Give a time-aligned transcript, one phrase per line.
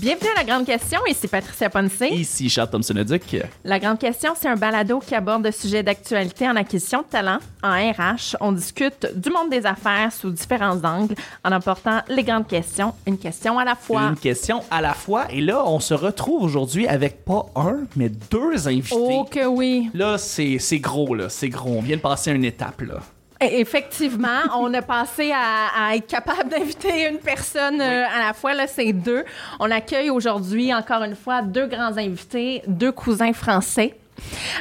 [0.00, 2.00] Bienvenue à La Grande Question, ici Patricia Ponce.
[2.10, 3.36] Ici Charles Thompson-Leduc.
[3.64, 7.38] La Grande Question, c'est un balado qui aborde le sujet d'actualité en acquisition de talent.
[7.62, 11.14] En RH, on discute du monde des affaires sous différents angles
[11.44, 14.04] en apportant les grandes questions, une question à la fois.
[14.04, 15.30] Une question à la fois.
[15.30, 18.96] Et là, on se retrouve aujourd'hui avec pas un, mais deux invités.
[18.96, 19.90] Oh que oui.
[19.92, 21.28] Là, c'est c'est gros, là.
[21.28, 21.72] C'est gros.
[21.76, 23.00] On vient de passer une étape, là.
[23.40, 28.32] Et- Effectivement, on a passé à, à être capable d'inviter une personne euh, à la
[28.32, 28.54] fois.
[28.54, 29.24] Là, c'est deux.
[29.58, 33.96] On accueille aujourd'hui, encore une fois, deux grands invités, deux cousins français.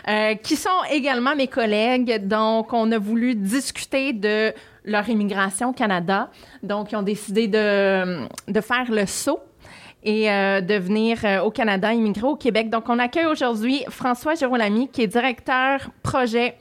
[0.08, 2.26] euh, qui sont également mes collègues.
[2.26, 4.54] Donc, on a voulu discuter de
[4.86, 6.30] leur immigration au Canada.
[6.64, 9.42] Donc, ils ont décidé de, de faire le saut
[10.02, 12.70] et euh, de venir euh, au Canada, immigrer au Québec.
[12.70, 16.56] Donc, on accueille aujourd'hui François Girolami, qui est directeur projet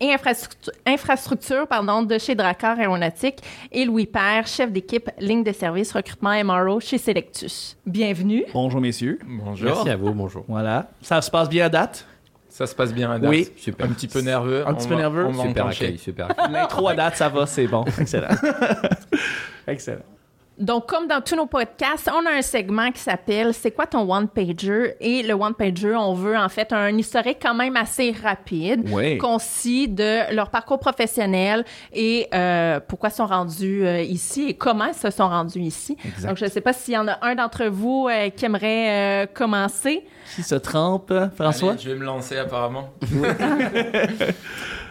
[0.00, 3.38] et infrastructure, infrastructure pardon, de chez Dracar Aéronautique
[3.72, 7.76] et Louis Père, chef d'équipe ligne de service recrutement MRO chez Selectus.
[7.86, 8.44] Bienvenue.
[8.52, 9.18] Bonjour, messieurs.
[9.26, 9.68] Bonjour.
[9.68, 10.44] Merci à vous, bonjour.
[10.48, 10.90] Voilà.
[11.02, 12.06] Ça se passe bien à date?
[12.48, 13.30] Ça se passe bien à date.
[13.30, 13.48] Oui.
[13.56, 13.86] Super.
[13.86, 14.66] Un petit peu nerveux.
[14.66, 15.26] Un On petit peu nerveux?
[15.26, 16.46] On Super accueil, super accueil.
[16.52, 17.84] L'intro à date, ça va, c'est bon.
[17.98, 18.28] Excellent.
[19.66, 20.02] Excellent.
[20.56, 24.08] Donc, comme dans tous nos podcasts, on a un segment qui s'appelle C'est quoi ton
[24.08, 24.94] one-pager?
[25.00, 29.18] Et le one-pager, on veut en fait un historique quand même assez rapide, Oui.
[29.18, 34.84] concis de leur parcours professionnel et euh, pourquoi ils sont rendus euh, ici et comment
[34.86, 35.96] ils se sont rendus ici.
[36.04, 36.28] Exact.
[36.28, 39.24] Donc, je ne sais pas s'il y en a un d'entre vous euh, qui aimerait
[39.24, 40.04] euh, commencer.
[40.36, 41.72] Qui se trempe, François?
[41.72, 42.90] Allez, je vais me lancer apparemment.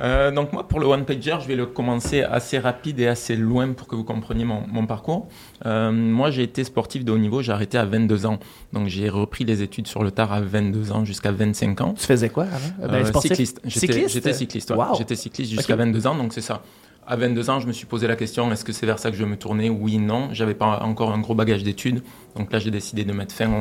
[0.02, 3.36] Euh, donc moi, pour le one pager, je vais le commencer assez rapide et assez
[3.36, 5.27] loin pour que vous compreniez mon, mon parcours.
[5.66, 7.42] Euh, moi, j'ai été sportif de haut niveau.
[7.42, 8.40] J'ai arrêté à 22 ans.
[8.73, 11.94] Donc j'ai repris les études sur le tard à 22 ans jusqu'à 25 ans.
[11.98, 12.88] Tu faisais quoi avant?
[12.92, 13.62] Ben, Euh, cycliste.
[13.64, 14.10] J'étais Cycliste?
[14.10, 14.72] j'étais cycliste.
[14.72, 14.78] ouais.
[14.78, 14.95] Wow.
[14.98, 15.80] J'étais cycliste jusqu'à Ok.
[15.80, 16.62] 22 ans, donc c'est ça.
[17.06, 19.18] À 22 ans, je me suis posé la question est-ce que c'est vers ça que
[19.18, 19.70] je veux me tourner?
[19.70, 20.30] Oui, non.
[20.32, 22.02] J'avais pas encore un gros bagage d'études,
[22.36, 23.52] donc là j'ai décidé de mettre fin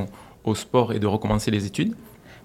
[0.45, 1.95] au, au sport et de recommencer les études.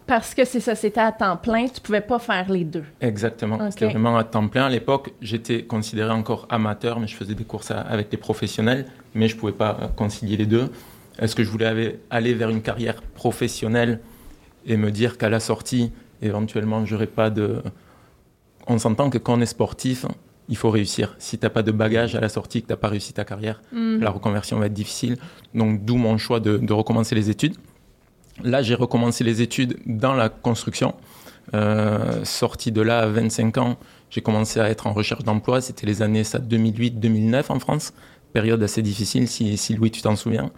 [0.07, 2.85] Parce que c'est ça, c'était à temps plein, tu pouvais pas faire les deux.
[3.01, 3.55] Exactement.
[3.57, 3.63] Ok.
[3.71, 4.65] C'était vraiment à temps plein.
[4.65, 8.85] À l'époque, j'étais considéré encore amateur, mais je faisais des courses à- avec les professionnels,
[9.13, 10.69] mais je pouvais pas euh, concilier les deux.
[11.19, 13.99] Est-ce que je voulais aller- vers une carrière professionnelle
[14.65, 15.91] et me dire qu'à la sortie,
[16.21, 17.61] éventuellement, j'aurais pas de.
[18.67, 20.05] On s'entend que quand on est sportif,
[20.49, 21.15] il faut réussir.
[21.19, 23.99] Si t'as pas de bagage à la sortie, que t'as pas réussi ta carrière, Mhm.
[24.01, 25.17] la reconversion va être difficile.
[25.53, 27.55] Donc, d'où mon choix de, de recommencer les études.
[28.43, 30.93] Là, j'ai recommencé les études dans la construction.
[31.53, 33.77] Euh, sorti de là à 25 ans,
[34.09, 35.61] j'ai commencé à être en recherche d'emploi.
[35.61, 37.93] C'était les années ça, 2008-2009 en France.
[38.33, 40.51] Période assez difficile, si, si Louis, tu t'en souviens.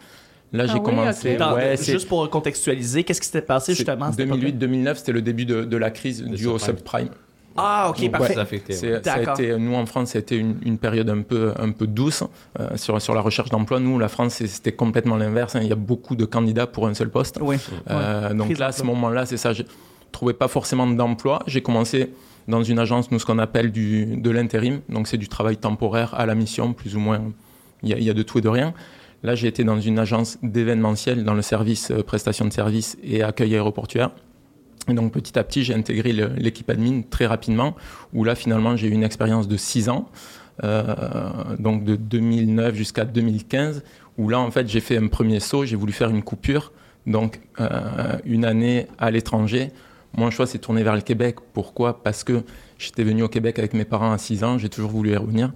[0.52, 1.30] Là, j'ai Ah oui, commencé.
[1.36, 1.42] ok.
[1.42, 4.50] Attends, ouais, c'est- juste pour contextualiser, qu'est-ce qui s'était passé justement à cette époque-là?
[4.50, 7.10] 2008-2009, c'était le début de, de la crise due au subprime.
[7.58, 8.34] Ah, ok, Donc, parfait.
[8.36, 9.02] Ça a ouais.
[9.04, 11.88] Ça été, nous en France, ça a été une, une période un peu, un peu
[11.88, 12.24] douce
[12.60, 13.80] euh, sur, sur la recherche d'emploi.
[13.80, 15.56] Nous, la France, c'était complètement l'inverse.
[15.56, 15.60] hein.
[15.62, 17.38] Il y a beaucoup de candidats pour un seul poste.
[17.42, 17.58] Oui.
[17.90, 19.52] Euh, donc Prise là, à ce moment-là, c'est ça.
[19.54, 19.64] Je
[20.12, 21.40] trouvais pas forcément d'emploi.
[21.48, 22.14] J'ai commencé
[22.48, 24.82] dans une agence, nous, ce qu'on appelle du, de l'intérim.
[24.90, 27.22] Donc c'est du travail temporaire à la mission, plus ou moins.
[27.84, 28.74] Il y, a, il y a de tout et de rien.
[29.22, 33.22] Là, j'ai été dans une agence d'événementiel, dans le service euh, prestation de services et
[33.22, 34.12] accueil aéroportuaire.
[34.88, 37.76] Et donc petit à petit, j'ai intégré l'équipe admin très rapidement,
[38.14, 40.10] où là, finalement, j'ai eu une expérience de six ans,
[40.64, 40.86] euh,
[41.60, 43.84] donc de 2009 jusqu'à 2015,
[44.18, 46.72] où là, en fait, j'ai fait un premier saut, j'ai voulu faire une coupure,
[47.06, 47.68] donc euh,
[48.26, 49.72] une année à l'étranger.
[50.18, 51.36] Mon choix s'est tourné vers le Québec.
[51.54, 52.02] Pourquoi?
[52.04, 52.44] Parce que
[52.78, 55.52] j'étais venu au Québec avec mes parents à 6 ans, j'ai toujours voulu y revenir.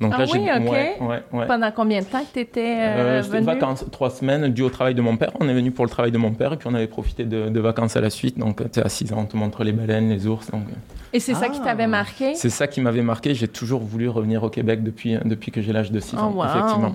[0.00, 0.70] Donc Ah là, j'ai oui, ok.
[0.70, 1.46] ouais, ouais, ouais.
[1.46, 3.44] Pendant combien de temps que tu étais Euh, venu?
[3.44, 5.32] vacances, trois semaines, dû au travail de mon père.
[5.40, 7.48] On est venu pour le travail de mon père et puis on avait profité de,
[7.48, 8.38] de vacances à la suite.
[8.38, 10.50] Donc, tu à 6 ans, on te montre les baleines, les ours.
[10.52, 10.74] Donc, euh,
[11.12, 11.66] Et c'est ça qui Ah.
[11.66, 12.34] t'avait marqué?
[12.36, 13.34] c'est ça qui m'avait marqué.
[13.34, 16.32] J'ai toujours voulu revenir au Québec depuis, depuis que j'ai l'âge de 6 Oh, ans,
[16.32, 16.44] wow.
[16.44, 16.94] effectivement.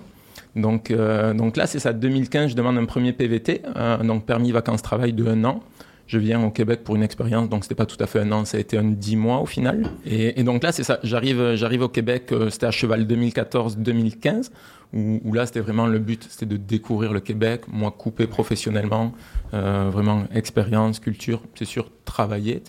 [0.56, 1.92] Donc, euh, donc là, c'est ça.
[1.94, 5.60] 2015, je demande un premier PVT, euh, donc permis vacances-travail de un an.
[6.06, 8.44] Je viens au Québec pour une expérience, donc c'était pas tout à fait un an,
[8.46, 9.86] ça a été un 10 mois au final.
[10.06, 11.00] Et, et donc là, c'est ça.
[11.04, 14.50] J'arrive, j'arrive au Québec, euh, c'était à cheval 2014-2015,
[14.94, 19.14] où, où là, c'était vraiment le but, c'était de découvrir le Québec, moi coupé professionnellement,
[19.54, 22.62] euh, vraiment expérience, culture, c'est sûr, travailler.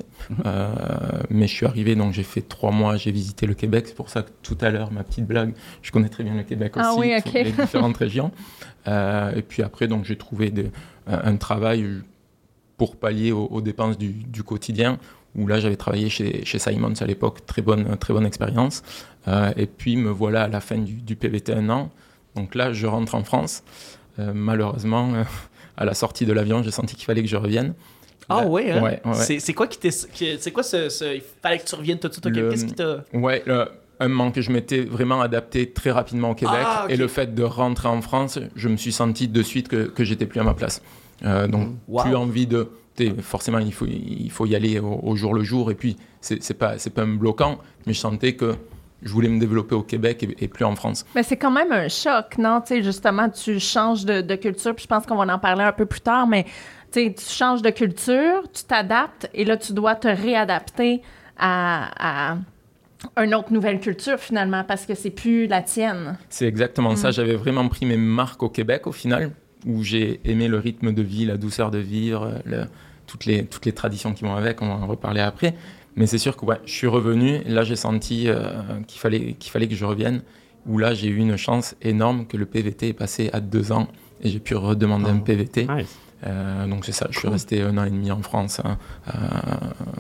[0.47, 0.69] Euh,
[1.29, 3.85] mais je suis arrivé, donc j'ai fait trois mois, j'ai visité le Québec.
[3.89, 6.45] C'est pour ça que tout à l'heure, ma petite blague, je connais très bien le
[6.45, 7.33] Québec aussi, Ah oui, ok.
[7.35, 8.31] les différentes régions.
[8.87, 10.71] Euh, et puis après, donc j'ai trouvé de-
[11.07, 11.85] un, un travail
[12.77, 14.99] pour pallier aux, aux dépenses du, du quotidien.
[15.37, 18.83] Où là, j'avais travaillé chez, chez Simons à l'époque, très bonne, très bonne expérience.
[19.27, 21.91] Euh, et puis me voilà à la fin du, du PVT un an.
[22.37, 23.65] Donc là, je rentre en France.
[24.21, 25.25] Euh, malheureusement, euh,
[25.77, 27.75] à la sortie de l'avion, j'ai senti qu'il fallait que je revienne.
[28.29, 28.81] Ah ouais, hein?
[28.83, 29.39] ouais, ouais.
[29.41, 32.27] C'est quoi qui C'est quoi ce, ce- Il fallait que tu reviennes tout de suite
[32.27, 32.51] au Québec?
[32.53, 33.05] Qu'est-ce qui t'a.
[33.13, 33.69] Ouais, le-
[34.01, 34.39] un manque.
[34.41, 36.61] Je m'étais vraiment adapté très rapidement au Québec.
[36.65, 36.87] Ah.
[36.89, 40.05] Et le fait de rentrer en France, je me suis senti de suite que, que
[40.05, 40.81] j'étais plus à ma place.
[41.25, 42.03] Euh, donc, Wow.
[42.03, 42.69] plus envie de.
[43.23, 45.71] Forcément, il faut, il faut y aller au, au jour le jour.
[45.71, 48.55] Et puis, c'est c'est pas, c'est pas un bloquant, mais je sentais que
[49.03, 51.05] je voulais me développer au Québec et, et plus en France.
[51.15, 52.61] Mais c'est quand même un choc, non?
[52.61, 55.65] Tu sais, justement, tu changes de, de culture, puis je pense qu'on va en parler
[55.65, 56.47] un peu plus tard, mais
[56.93, 61.03] tu changes de culture, tu t'adaptes, et là, tu dois te réadapter
[61.37, 62.37] à, à
[63.23, 66.17] une autre nouvelle culture, finalement, parce que c'est plus la tienne.
[66.31, 67.11] C'est exactement ça.
[67.11, 69.33] J'avais vraiment pris mes marques au Québec, au final,
[69.67, 72.65] où j'ai aimé le rythme de vie, la douceur de vivre, le-
[73.07, 74.63] toutes, les, toutes les traditions qui vont avec.
[74.63, 75.55] On va en reparler après.
[75.97, 77.41] Mais c'est sûr que ouais, je suis revenu.
[77.47, 78.51] Là, j'ai senti euh,
[78.87, 80.23] qu'il fallait, qu'il fallait que je revienne.
[80.67, 83.87] Où là, j'ai eu une chance énorme que le PVT est passé à deux ans
[84.23, 85.67] et j'ai pu redemander un PVT.
[85.67, 85.99] Nice.
[86.27, 88.79] Euh, donc c'est ça, je suis resté un an et demi en France hein,
[89.09, 89.11] euh,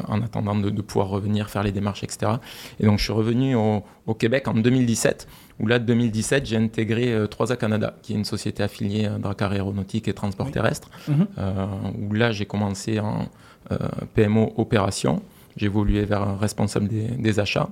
[0.09, 2.33] en attendant de, de pouvoir revenir faire les démarches, etc.
[2.81, 5.29] Et donc je suis revenu au, au Québec en 2017,
[5.61, 9.53] où là, 2017, j'ai intégré euh, 3A Canada, qui est une société affiliée à Dracar
[9.53, 10.53] Aéronautique et Transport Oui.
[10.53, 11.27] terrestre, Mhm.
[11.39, 11.67] euh,
[12.01, 13.29] où là, j'ai commencé en
[13.71, 13.77] euh,
[14.15, 15.23] PMO opération,
[15.56, 17.69] j'ai évolué vers un responsable des, des achats.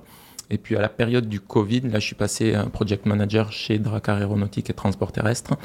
[0.49, 4.17] Et puis à la période du Covid, là, je suis passé project manager chez Dracar
[4.17, 5.55] Aéronautique et Transport terrestre.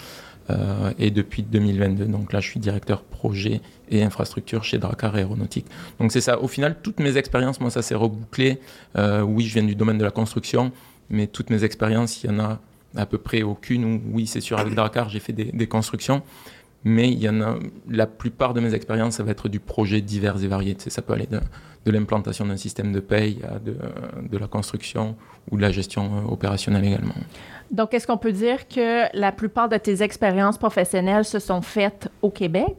[0.50, 3.60] Euh, et depuis 2022, donc là, je suis directeur projet
[3.90, 5.66] et infrastructure chez Dracar Aéronautique.
[6.00, 6.40] Donc c'est ça.
[6.40, 8.58] Au final, toutes mes expériences, moi, ça s'est rebouclé.
[8.96, 10.72] Euh, oui, je viens du domaine de la construction,
[11.10, 12.58] mais toutes mes expériences, il y en a
[12.96, 13.84] à peu près aucune.
[13.84, 16.22] Où, oui, c'est sûr, avec Dracar, j'ai fait des, des constructions.
[16.84, 17.58] Mais il y en a,
[17.88, 20.74] la plupart de mes expériences, ça va être du projet divers et varié.
[20.74, 21.40] Tu sais, ça peut aller de,
[21.84, 23.76] de l'implantation d'un système de paye à de,
[24.22, 25.16] de la construction
[25.50, 27.14] ou de la gestion euh, opérationnelle également.
[27.70, 32.08] Donc, est-ce qu'on peut dire que la plupart de tes expériences professionnelles se sont faites
[32.22, 32.76] au Québec?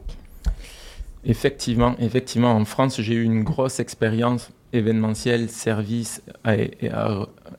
[1.24, 6.22] Effectivement, effectivement, en France, j'ai eu une grosse expérience événementielle, service,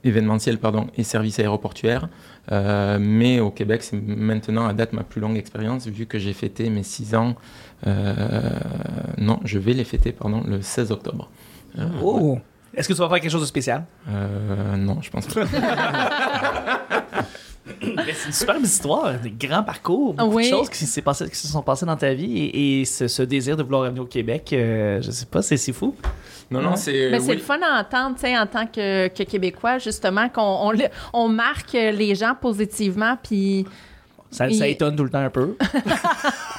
[0.04, 2.10] événementiel, pardon, et service aéroportuaire.
[2.52, 6.34] Euh, mais au Québec, c'est maintenant à date ma plus longue expérience, vu que j'ai
[6.34, 7.36] fêté mes six ans.
[7.88, 8.20] euh,
[9.18, 11.30] non, je vais les fêter, pardon, le 16 octobre.
[11.78, 12.40] Euh, Oh!
[12.74, 13.84] Est-ce que tu vas faire quelque chose de spécial?
[14.78, 15.44] non, je pense pas.
[18.14, 20.46] C'est une superbe histoire, un grand parcours, beaucoup Oui.
[20.50, 23.08] de choses qui, s'est passé- qui se sont passées dans ta vie et, et ce,
[23.08, 25.96] ce désir de vouloir revenir au Québec, euh, je sais pas, c'est c'est fou.
[26.50, 27.10] Non, non, c'est.
[27.12, 30.42] Mais c'est le fun à entendre, tu sais, en tant que, que Québécois, justement, qu'on
[30.42, 33.66] on, le- on marque les gens positivement, puis
[34.32, 35.56] Ça, étonne tout le temps un peu.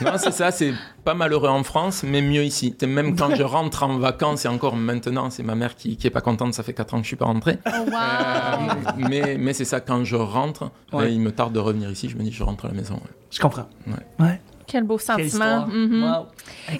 [0.00, 0.72] Non, c'est ça, c'est
[1.04, 2.74] pas malheureux en France, mais mieux ici.
[2.86, 6.10] Même quand je rentre en vacances, et encore maintenant, c'est ma mère qui, qui est
[6.10, 7.58] pas contente, ça fait 4 ans que je suis pas rentré.
[7.66, 7.92] oh, wow!
[7.94, 11.04] Euh, mais mais c'est ça, quand je rentre, Ouais.
[11.04, 12.94] euh, il me tarde de revenir ici, je me dis, je rentre à la maison.
[12.94, 13.10] ouais.
[13.30, 13.68] Je comprends.
[13.86, 14.24] Ouais.
[14.26, 14.40] Ouais.
[14.66, 15.66] Quel beau Quelle sentiment.
[15.68, 16.02] Mhm.
[16.02, 16.26] Wow.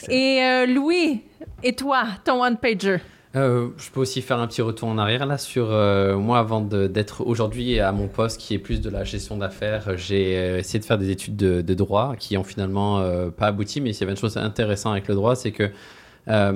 [0.09, 1.23] Et euh, Louis,
[1.62, 2.99] et toi, ton one-pager?
[3.34, 6.61] Euh, je peux aussi faire un petit retour en arrière là sur euh, moi avant
[6.61, 9.96] d'être aujourd'hui à mon poste qui est plus de la gestion d'affaires.
[9.96, 13.90] J'ai euh, essayé de faire des études de, droit qui ont finalement pas abouti, mais
[13.90, 15.70] il y avait une chose intéressante avec le droit, c'est que
[16.26, 16.52] ça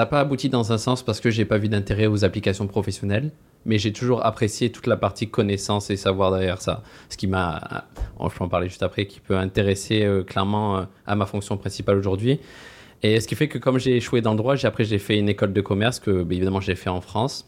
[0.00, 3.30] n'a pas abouti dans un sens parce que j'ai pas vu d'intérêt aux applications professionnelles,
[3.66, 6.82] mais j'ai toujours apprécié toute la partie connaissance et savoir derrière ça.
[7.10, 7.84] Ce qui m'a,
[8.18, 11.98] oh, je peux en parler juste après, qui peut intéresser clairement à ma fonction principale
[11.98, 12.40] aujourd'hui.
[13.06, 15.28] Et ce qui fait que comme j'ai échoué dans le droit, après j'ai fait une
[15.28, 17.46] école de commerce que bah, évidemment j'ai fait en France.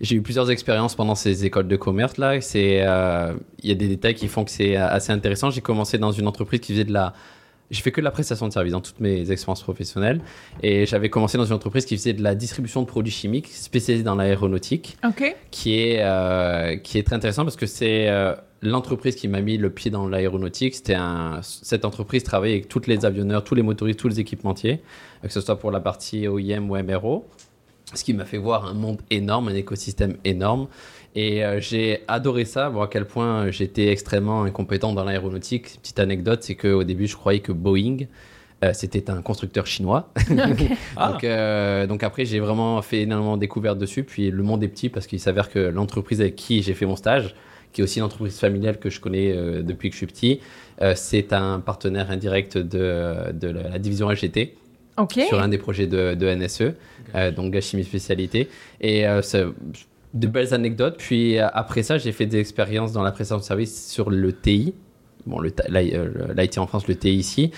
[0.00, 2.38] J'ai eu plusieurs expériences pendant ces écoles de commerce là.
[2.54, 5.50] Euh, il y a des détails qui font que c'est euh, assez intéressant.
[5.50, 7.12] J'ai commencé dans une entreprise qui faisait de la,
[7.70, 10.20] j'ai fait que de la prestation de service dans toutes mes expériences professionnelles.
[10.62, 14.04] Et j'avais commencé dans une entreprise qui faisait de la distribution de produits chimiques spécialisée
[14.04, 15.34] dans l'aéronautique OK.
[15.50, 19.56] qui est, euh, qui est très intéressant parce que c'est euh, l'entreprise qui m'a mis
[19.56, 20.74] le pied dans l'aéronautique.
[20.74, 24.82] C'était un, cette entreprise travaillait avec tous les avionneurs, tous les motoristes, tous les équipementiers,
[25.22, 27.26] euh, que ce soit pour la partie OIM ou MRO.
[27.92, 30.68] Ce qui m'a fait voir un monde énorme, un écosystème énorme.
[31.14, 35.78] Et euh, j'ai adoré ça, voir à quel point j'étais extrêmement incompétent dans l'aéronautique.
[35.80, 38.06] Petite anecdote, c'est qu'au début, je croyais que Boeing,
[38.64, 40.12] euh, c'était un constructeur chinois.
[40.96, 41.12] Ah.
[41.12, 44.02] donc, euh, donc après, j'ai vraiment fait énormément de découvertes dessus.
[44.02, 46.96] Puis le monde est petit parce qu'il s'avère que l'entreprise avec qui j'ai fait mon
[46.96, 47.34] stage,
[47.72, 50.40] qui est aussi une entreprise familiale que je connais euh, depuis que je suis petit,
[50.82, 54.54] euh, c'est un partenaire indirect de, de la, la division LGT
[55.28, 56.74] sur un des projets de, de NSE,
[57.14, 58.48] euh, donc Gachimi Spécialité.
[58.80, 59.22] Et euh,
[60.14, 60.96] de belles anecdotes.
[60.98, 64.32] Puis euh, après ça, j'ai fait des expériences dans la prestation de service sur le
[64.32, 64.74] TI.
[65.26, 67.50] Bon, euh, l'IT en France, le TI ici.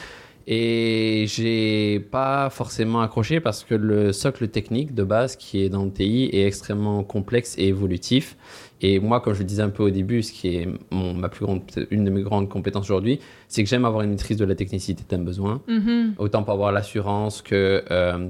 [0.48, 5.84] Et j'ai pas forcément accroché parce que le socle technique de base qui est dans
[5.84, 8.36] le TI est extrêmement complexe et évolutif.
[8.80, 11.28] Et moi, comme je le disais un peu au début, ce qui est mon, ma
[11.28, 14.44] plus grande, une de mes grandes compétences aujourd'hui, c'est que j'aime avoir une maîtrise de
[14.44, 16.14] la technicité d'un besoin Mhm.
[16.18, 18.28] autant pour avoir l'assurance que euh,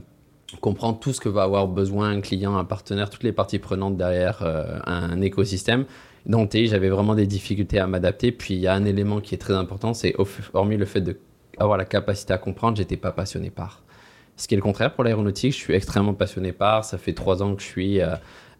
[0.60, 3.96] comprendre tout ce que va avoir besoin un client, un partenaire, toutes les parties prenantes
[3.96, 5.84] derrière euh, un écosystème.
[6.24, 8.32] Dans le TI, j'avais vraiment des difficultés à m'adapter.
[8.32, 10.14] Puis il y a un élément qui est très important, c'est
[10.54, 13.82] hormis le fait d'avoir la capacité à comprendre, j'étais pas passionné par.
[14.36, 16.84] Ce qui est le contraire pour l'aéronautique, je suis extrêmement passionné par.
[16.84, 18.08] Ça fait trois ans que je suis euh,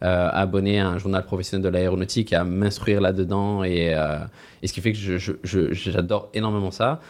[0.02, 3.62] euh, abonné à un journal professionnel de l'aéronautique, à m'instruire là-dedans.
[3.62, 3.95] Et,
[4.64, 4.99] ce qui fait que
[5.73, 7.00] j'adore énormément ça.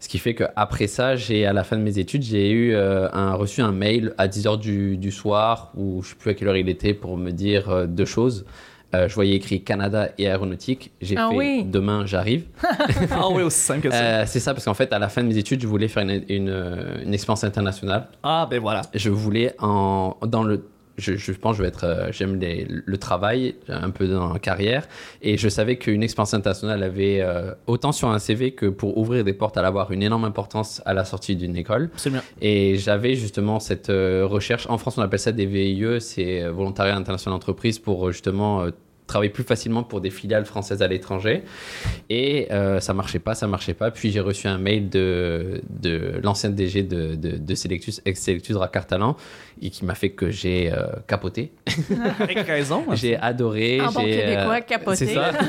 [0.00, 3.08] Ce qui fait qu'après ça, j'ai à la fin de mes études, j'ai eu euh,
[3.12, 6.34] un, reçu un mail à 10h du, du, soir, où je ne sais plus à
[6.34, 8.44] quelle heure il était, pour me dire euh, deux choses.
[8.94, 10.92] Euh, je voyais écrit Canada et aéronautique.
[11.00, 11.64] J'ai ah fait oui.
[11.64, 12.44] demain, j'arrive.
[13.10, 14.24] ah oui, aussi simple que ça.
[14.24, 16.24] c'est ça, parce qu'en fait, à la fin de mes études, je voulais faire une,
[16.28, 18.06] une, une expérience internationale.
[18.22, 18.82] Ah, ben voilà.
[18.94, 20.64] Je voulais, en, dans le
[20.98, 24.38] je, je, pense que je vais être, euh, j'aime le travail un peu dans la
[24.38, 24.86] carrière
[25.22, 29.24] et je savais qu'une expérience internationale avait euh, autant sur un CV que pour ouvrir
[29.24, 31.90] des portes, allait avoir une énorme importance à la sortie d'une école.
[31.94, 32.22] Absolument.
[32.40, 34.66] Et j'avais justement cette euh, recherche.
[34.68, 38.66] En France, on appelle ça des VIE, c'est volontariat international d'entreprise pour justement
[39.08, 41.42] travailler plus facilement pour des filiales françaises à l'étranger.
[42.10, 43.90] Et euh, ça marchait pas, ça marchait pas.
[43.90, 48.86] Puis j'ai reçu un mail de, de l'ancien DG de, de, de, Selectus, ex-Selectus Racard
[48.86, 49.16] Talent,
[49.60, 51.50] et qui m'a fait que j'ai euh, capoté.
[52.20, 52.84] Avec raison.
[52.92, 53.80] j'ai adoré.
[53.80, 55.06] En bon québécois, euh, capoté.
[55.06, 55.32] C'est ça.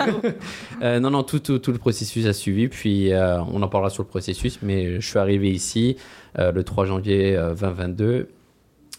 [0.82, 2.70] Euh, non, non, tout, tout, tout, le processus a suivi.
[2.70, 5.98] Puis euh, on en parlera sur le processus, mais je suis arrivé ici
[6.38, 8.30] le 3 janvier 2022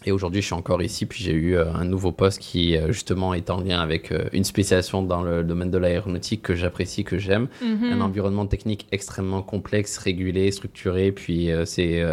[0.03, 2.91] et aujourd'hui, je suis encore ici, puis j'ai eu euh, un nouveau poste qui, euh,
[2.91, 7.03] justement, est en lien avec euh, une spécialisation dans le domaine de l'aéronautique que j'apprécie,
[7.03, 7.47] que j'aime.
[7.61, 7.91] Mhm.
[7.91, 12.03] Un environnement technique extrêmement complexe, régulé, structuré, puis c'est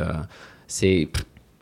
[0.67, 1.09] c'est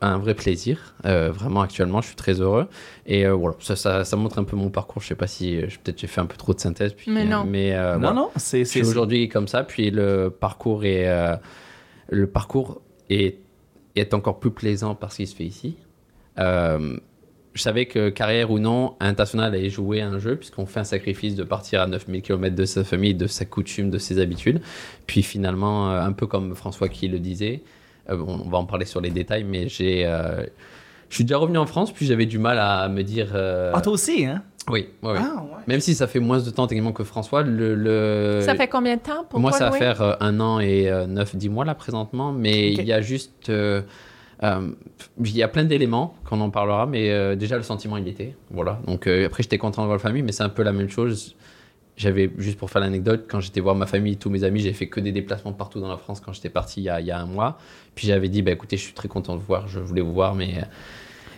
[0.01, 0.95] un vrai plaisir.
[1.03, 2.67] vraiment, actuellement, je suis très heureux.
[3.05, 5.01] Et voilà, ça, ça, ça, montre un peu mon parcours.
[5.01, 6.93] Je sais pas si peut-être j'ai fait un peu trop de synthèse.
[6.93, 7.45] Puis, mais non.
[7.45, 8.13] mais, non, voilà.
[8.13, 11.07] non, c'est Je suis aujourd'hui comme ça, puis le parcours est,
[12.09, 13.37] le parcours est,
[13.95, 15.77] est encore plus plaisant parce qu'il se fait ici.
[16.39, 16.97] Euh,
[17.53, 21.35] je savais que carrière ou non, international allait jouer un jeu, puisqu'on fait un sacrifice
[21.35, 24.61] de partir à 9000 km de sa famille, de sa coutume, de ses habitudes.
[25.07, 27.63] Puis finalement, euh, un peu comme François qui le disait,
[28.11, 30.43] euh, on va en parler sur les détails, mais j'ai, euh,
[31.09, 33.31] je suis déjà revenu en France, puis j'avais du mal à me dire.
[33.33, 34.43] Euh, Ah, toi aussi, hein?
[34.69, 35.15] Oui, ouais.
[35.17, 35.63] Ah, ouais.
[35.65, 37.73] Même si ça fait moins de temps techniquement que François, le.
[37.73, 40.59] le- Ça fait combien de temps pour moi, toi, ça va faire euh, un an
[40.59, 43.49] et euh, neuf, dix mois là présentement, mais il y a juste.
[44.43, 44.69] Euh,
[45.23, 48.35] il y a plein d'éléments qu'on en parlera, mais euh, déjà le sentiment il était.
[48.51, 48.79] Voilà.
[48.85, 50.89] Donc euh, après, j'étais content de voir la famille, mais c'est un peu la même
[50.89, 51.35] chose.
[51.95, 54.87] J'avais, juste pour faire l'anecdote, quand j'étais voir ma famille, tous mes amis, j'ai fait
[54.87, 57.11] que des déplacements partout dans la France quand j'étais parti il y, a, il y
[57.11, 57.57] a un mois.
[57.95, 60.13] Puis j'avais dit, bah, écoutez, je suis très content de vous voir, je voulais vous
[60.13, 60.63] voir, mais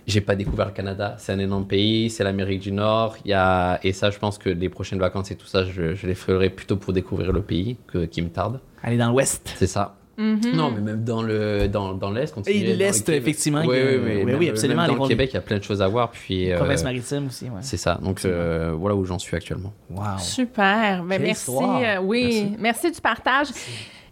[0.05, 1.15] j'ai pas découvert le Canada.
[1.17, 3.15] C'est un énorme pays, c'est l'Amérique du Nord.
[3.23, 3.79] Il y a...
[3.83, 6.49] Et ça, je pense que les prochaines vacances et tout ça, je, je les ferai
[6.49, 8.59] plutôt pour découvrir le pays que, qui me tarde.
[8.83, 9.53] Aller dans l'Ouest.
[9.55, 9.98] C'est ça.
[10.19, 10.51] Mhm.
[10.53, 13.71] Non, mais même dans le dans, dans l'est, Et dans le l'Est, effectivement, Oui, que-
[13.71, 15.81] oui, oui, oui, oui, absolument, même dans le Québec, il y a plein de choses
[15.81, 16.11] à voir.
[16.11, 17.61] Puis euh, Province maritime aussi, ouais.
[17.61, 17.97] c'est ça.
[18.03, 19.73] Donc euh, voilà où j'en suis actuellement.
[19.89, 20.03] Wow.
[20.19, 21.03] Super.
[21.05, 21.49] Ben, merci.
[21.49, 22.91] euh, oui, merci.
[22.91, 23.47] du partage.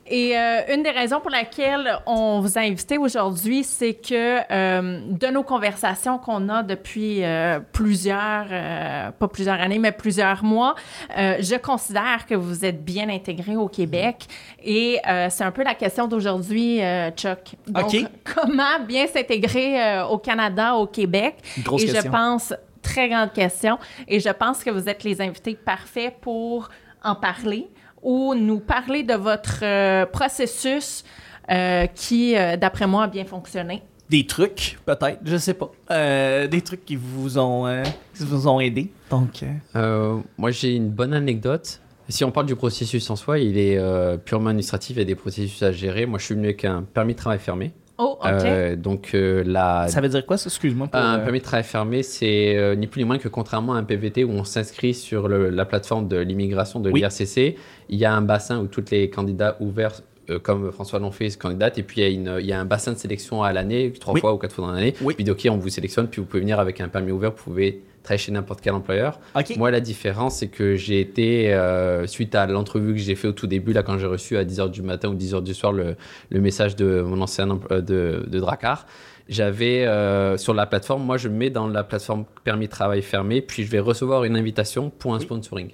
[0.10, 5.02] Et euh, une des raisons pour laquelle on vous a invité aujourd'hui, c'est que euh,
[5.10, 10.76] de nos conversations qu'on a depuis euh, plusieurs, pas plusieurs années, mais plusieurs mois,
[11.16, 14.26] je considère que vous êtes bien intégré au Québec.
[14.64, 15.00] Et
[15.30, 16.80] c'est un peu la question d'aujourd'hui,
[17.16, 17.56] Chuck.
[17.68, 18.06] Donc, OK.
[18.36, 21.36] comment bien s'intégrer au Canada, au Québec?
[21.60, 22.04] Grosse Et question.
[22.04, 26.70] je pense, très grande question, et je pense que vous êtes les invités parfaits pour
[27.04, 27.68] en parler
[28.01, 31.04] ou nous parler de votre euh, processus
[31.50, 33.84] euh, qui, euh, d'après moi, a bien fonctionné.
[34.10, 35.70] Des trucs, peut-être, je sais pas.
[35.92, 37.84] Euh, des trucs qui vous ont, euh,
[38.16, 38.89] qui vous ont aidé.
[39.10, 41.82] Donc, euh, Euh, moi, j'ai une bonne anecdote.
[42.10, 44.98] Si on parle du processus en soi, il est euh, purement administratif.
[44.98, 46.06] A des processus à gérer.
[46.06, 47.74] Moi, je suis venu avec un permis de travail fermé.
[48.00, 48.27] Oh, OK.
[48.27, 50.50] Euh, donc, euh, la, ça veut dire quoi, ça?
[50.50, 50.88] Excuse-moi.
[50.88, 53.74] pour, Un euh, permis de travail fermé, c'est euh, ni plus ni moins que contrairement
[53.74, 57.00] à un PVT où on s'inscrit sur le- la plateforme de l'immigration de Oui.
[57.01, 57.56] l'IRCC,
[57.89, 61.30] il y a un bassin où tous les candidats ouverts, euh, comme François l'ont fait,
[61.32, 63.42] se candidatent, et puis il y, a une- il y a un bassin de sélection
[63.42, 64.20] à l'année, trois Oui.
[64.22, 64.94] fois ou quatre fois dans l'année.
[65.01, 65.16] Oui.
[65.16, 67.82] Puis OK, on vous sélectionne, puis vous pouvez venir avec un permis ouvert, vous pouvez
[68.08, 69.20] travailler chez n'importe quel employeur.
[69.58, 73.32] Moi, la différence, c'est que j'ai été, euh, suite à l'entrevue que j'ai fait au
[73.34, 75.96] tout début, là, quand j'ai reçu à 10h du matin ou 10h du soir le,
[76.30, 78.86] le message de mon ancien euh, de, de Dracar,
[79.30, 83.42] j'avais euh, sur la plateforme, moi, je mets dans la plateforme permis de travail fermé,
[83.42, 85.24] puis je vais recevoir une invitation pour un Oui.
[85.24, 85.72] sponsoring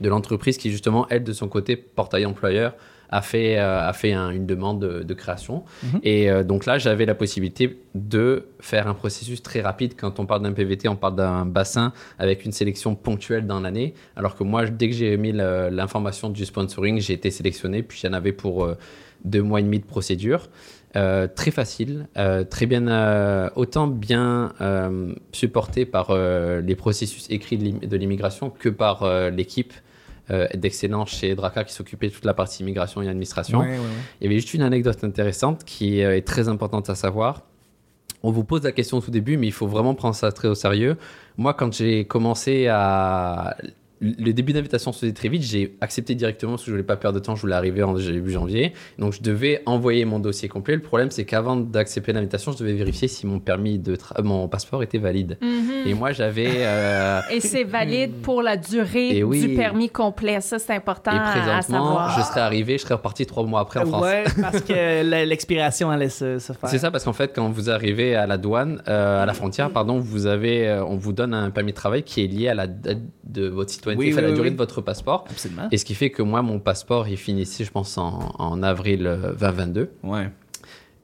[0.00, 2.72] de l'entreprise qui, justement, elle, de son côté, portail employeur,
[3.10, 5.64] a fait, euh, a fait un- une demande de, de création.
[5.82, 6.00] Mhm.
[6.04, 9.94] Et euh, donc là, j'avais la possibilité de faire un processus très rapide.
[9.96, 13.94] Quand on parle d'un PVT, on parle d'un bassin avec une sélection ponctuelle dans l'année.
[14.16, 17.82] Alors que moi, dès que j'ai mis l'information du sponsoring, j'ai été sélectionné.
[17.82, 18.76] Puis j'en avais pour euh,
[19.24, 20.48] deux mois et demi de procédure.
[20.96, 24.52] Euh, très facile, euh, très bien, euh, autant bien
[25.32, 29.72] supporté par les processus écrits de l'im- de l'immigration que par l'équipe
[30.30, 33.58] euh, d'excellence chez Draca qui s'occupait de toute la partie immigration et administration.
[33.58, 33.84] Ouais, ouais, ouais.
[34.20, 37.42] Il y avait juste une anecdote intéressante qui euh, est très importante à savoir.
[38.22, 40.48] On vous pose la question au tout début, mais il faut vraiment prendre ça très
[40.48, 40.96] au sérieux.
[41.36, 43.56] Moi, quand j'ai commencé à...
[44.00, 45.42] Le début d'invitation se faisait très vite.
[45.42, 47.36] J'ai accepté directement parce que je voulais pas perdre de temps.
[47.36, 48.72] Je voulais arriver en début janvier.
[48.98, 50.74] Donc, je devais envoyer mon dossier complet.
[50.74, 54.48] Le problème, c'est qu'avant d'accepter l'invitation, je devais vérifier si mon permis de tra- mon
[54.48, 55.36] passeport était valide.
[55.42, 55.86] Mhm.
[55.86, 56.48] Et moi, j'avais...
[56.50, 59.40] euh, Et c'est valide pour la durée oui.
[59.46, 60.40] du permis complet.
[60.40, 62.18] Ça, c'est important Et à, à présentement, savoir.
[62.18, 64.02] je serais arrivé, je serais reparti trois mois après en France.
[64.02, 66.70] Ouais, parce que l'expiration allait se, se faire.
[66.70, 69.70] C'est ça parce qu'en fait, quand vous arrivez à la douane, euh, à la frontière,
[69.70, 72.54] pardon, vous avez, euh, on vous donne un permis de travail qui est lié à
[72.54, 74.52] la date de votre citoyenneté, Oui, enfin, oui, la durée oui.
[74.54, 75.24] de votre passeport.
[75.30, 75.68] Absolument.
[75.70, 79.06] Et ce qui fait que moi, mon passeport, il finissait, je pense, en, en avril
[79.06, 79.90] euh, 2022.
[80.02, 80.28] Ouais.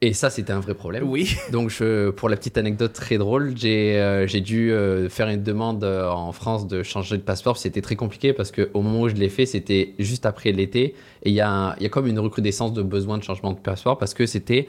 [0.02, 1.04] Et ça, c'était un vrai problème.
[1.08, 1.36] Oui.
[1.52, 5.82] Donc, je, pour la petite anecdote très drôle, j'ai euh, dû euh, faire une demande
[5.84, 7.56] euh, en France de changer de passeport.
[7.56, 10.94] C'était très compliqué parce qu'au moment où je l'ai fait, c'était juste après l'été.
[11.22, 13.52] Et il y, a un- il y a comme une recrudescence de besoin de changement
[13.52, 14.66] de passeport parce que c'était.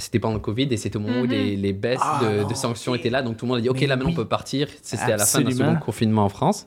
[0.00, 1.30] C'était pendant le Covid et c'était au moment où Mhm.
[1.30, 3.22] les, les baisses Ah, de, sanctions étaient là.
[3.22, 4.66] Donc tout le monde a dit Ok, là maintenant on peut partir.
[4.82, 5.72] C'était à la fin d'un Absolument.
[5.74, 6.66] second confinement en France.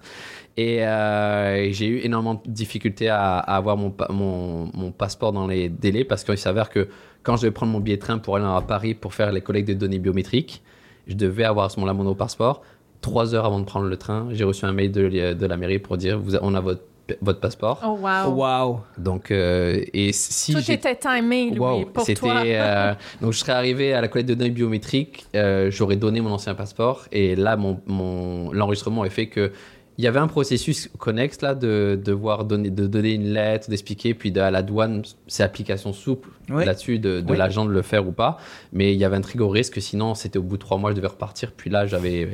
[0.56, 5.68] Et euh, j'ai eu énormément de difficultés à, à avoir mon, mon passeport dans les
[5.68, 6.88] délais parce qu'il s'avère que
[7.24, 9.42] quand je devais prendre mon billet de train pour aller à Paris pour faire les
[9.42, 10.62] collectes de données biométriques,
[11.08, 12.62] je devais avoir à ce moment-là mon passeport.
[13.02, 15.80] Trois heures avant de prendre le train, j'ai reçu un mail de, de la mairie
[15.80, 16.84] pour dire vous, on a votre,
[17.22, 17.82] votre passeport.
[17.86, 18.34] Oh, wow.
[18.34, 18.80] Wow.
[18.98, 22.42] Donc, euh, et si Tout était timé, Louis, Wow, pour toi.
[22.46, 26.32] euh, donc je serais arrivé à la collecte de données biométriques, euh, j'aurais donné mon
[26.32, 29.52] ancien passeport et là mon, mon l'enregistrement a fait que
[30.00, 34.14] il y avait un processus connexe là de devoir donner de donner une lettre, d'expliquer
[34.16, 36.66] puis de, à la douane c'est application souple Oui.
[36.66, 37.38] là-dessus de, de Oui.
[37.38, 38.38] l'agent de le faire ou pas,
[38.72, 40.90] mais il y avait un très gros risque sinon c'était au bout de trois mois
[40.92, 42.28] je devais repartir puis là j'avais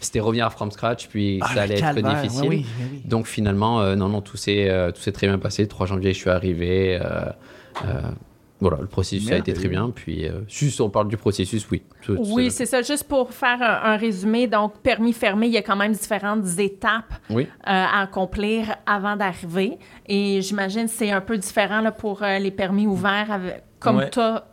[0.00, 2.22] c'était revenir from scratch puis Ah, ça allait être calvaire.
[2.22, 2.48] difficile.
[2.48, 3.02] Oui, oui, oui.
[3.04, 5.62] Donc finalement, euh, non, non, tout s'est euh, très bien passé.
[5.62, 6.98] Le 3 janvier, je suis arrivé.
[7.00, 7.24] euh,
[7.84, 8.00] euh,
[8.62, 9.88] voilà, le processus a été très bien.
[9.88, 11.80] Puis, euh, juste on parle du processus, oui.
[12.02, 12.82] Tout- tout Oui, c'est ça.
[12.82, 16.44] Juste pour faire un, un résumé, donc permis fermé, il y a quand même différentes
[16.58, 17.44] étapes Oui.
[17.44, 19.78] euh, à accomplir avant d'arriver.
[20.06, 23.96] Et j'imagine que c'est un peu différent là, pour euh, les permis ouverts, avec- comme
[23.96, 24.10] Ouais.
[24.10, 24.44] toi,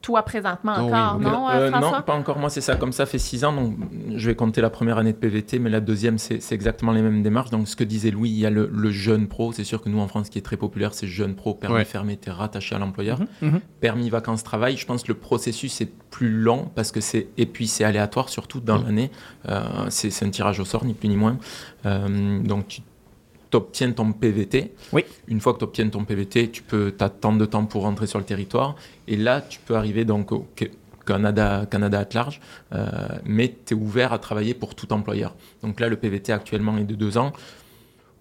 [0.00, 1.98] toi présentement Oh oui, encore, non, euh, Euh, François?
[1.98, 2.38] non, pas encore.
[2.38, 2.76] Moi, c'est ça.
[2.76, 3.76] Comme ça fait six ans, donc
[4.14, 7.22] je vais compter la première année de PVT, mais la deuxième, c'est exactement les mêmes
[7.22, 7.50] démarches.
[7.50, 9.52] Donc, ce que disait Louis, il y a le, le jeune pro.
[9.52, 11.76] C'est sûr que nous, en France, ce qui est très populaire, c'est jeune pro, permis
[11.76, 11.84] Ouais.
[11.84, 13.18] fermé, t'es rattaché à l'employeur.
[13.20, 13.60] Mhm, mhm.
[13.80, 14.76] Permis vacances travail.
[14.76, 18.28] Je pense que le processus est plus lent parce que c'est et puis c'est aléatoire
[18.28, 19.10] surtout dans l'année.
[19.48, 21.36] Euh, c'est c'est un tirage au sort, ni plus ni moins.
[21.86, 22.80] Euh, donc, tu
[23.56, 24.72] obtiens ton PVT.
[24.92, 25.04] Oui.
[25.26, 28.18] Une fois que tu obtiens ton PVT, tu peux tant de temps pour rentrer sur
[28.18, 28.76] le territoire.
[29.06, 30.68] Et là, tu peux arriver donc au Ca-
[31.06, 32.40] Canada, Canada at large,
[32.74, 32.86] euh,
[33.24, 35.34] mais tu es ouvert à travailler pour tout employeur.
[35.62, 37.32] Donc là, le PVT actuellement est de deux ans.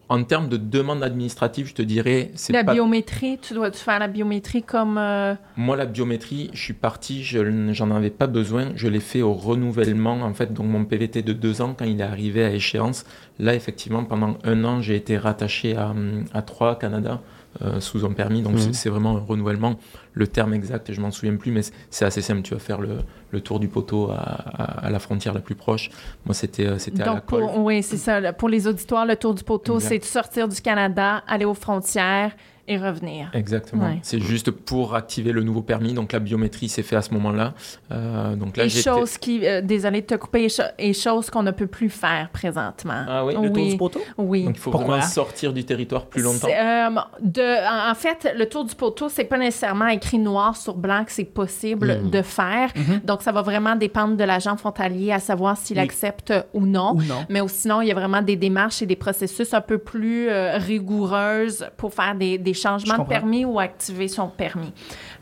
[0.10, 4.00] En termes de demande administrative, je te dirais, c'est La pas biométrie, tu dois-tu faire
[4.00, 4.98] la biométrie comme...
[4.98, 8.72] euh, moi, la biométrie, je suis parti, je- j'en avais pas besoin.
[8.76, 10.54] Je l'ai fait au renouvellement, en fait.
[10.54, 13.06] Donc, mon PVT de deux ans, quand il est arrivé à échéance,
[13.38, 15.93] là, effectivement, pendant un an, j'ai été rattaché à,
[16.34, 17.22] à trois Canada
[17.62, 18.41] euh, sous un permis.
[18.41, 18.74] Donc, Mhm.
[18.74, 19.76] c'est- vraiment un renouvellement.
[20.13, 22.41] Le terme exact, je m'en souviens plus, mais c'est- assez simple.
[22.41, 23.00] Tu vas faire le,
[23.32, 25.89] le tour du poteau à, à- à la frontière la plus proche.
[26.26, 28.34] Moi, c'était euh, c'était à la pour, oui, c'est ça.
[28.34, 32.32] Pour les auditoires, le tour du poteau, c'est de sortir du Canada, aller aux frontières
[32.67, 33.30] et revenir.
[33.34, 33.86] Exactement.
[33.86, 33.99] Ouais.
[34.03, 35.93] C'est juste pour activer le nouveau permis.
[35.93, 37.53] Donc, la biométrie s'est fait à ce moment-là.
[37.91, 40.93] Euh, donc là, Et j'étais- chose qui, euh, désolé de te couper, et cho- et
[40.93, 43.06] chose qu'on ne peut plus faire présentement.
[43.08, 44.01] Ah oui, Le tour du poteau?
[44.17, 44.43] Oui.
[44.43, 44.95] Donc, il faut Pourquoi?
[44.97, 46.47] vraiment sortir du territoire plus longtemps.
[46.49, 46.89] Euh,
[47.21, 51.12] de, en, fait, le tour du poteau, c'est pas nécessairement écrit noir sur blanc que
[51.12, 52.10] c'est possible Mhm.
[52.10, 52.71] de faire.
[52.75, 53.01] Mhm.
[53.06, 55.84] Donc, ça va vraiment dépendre de l'agent frontalier à savoir s'il Oui.
[55.84, 56.95] accepte ou non.
[56.95, 57.25] Ou non.
[57.30, 60.58] Mais sinon, il y a vraiment des démarches et des processus un peu plus euh,
[60.58, 64.74] rigoureuses pour faire des, des changements de permis ou activer son permis.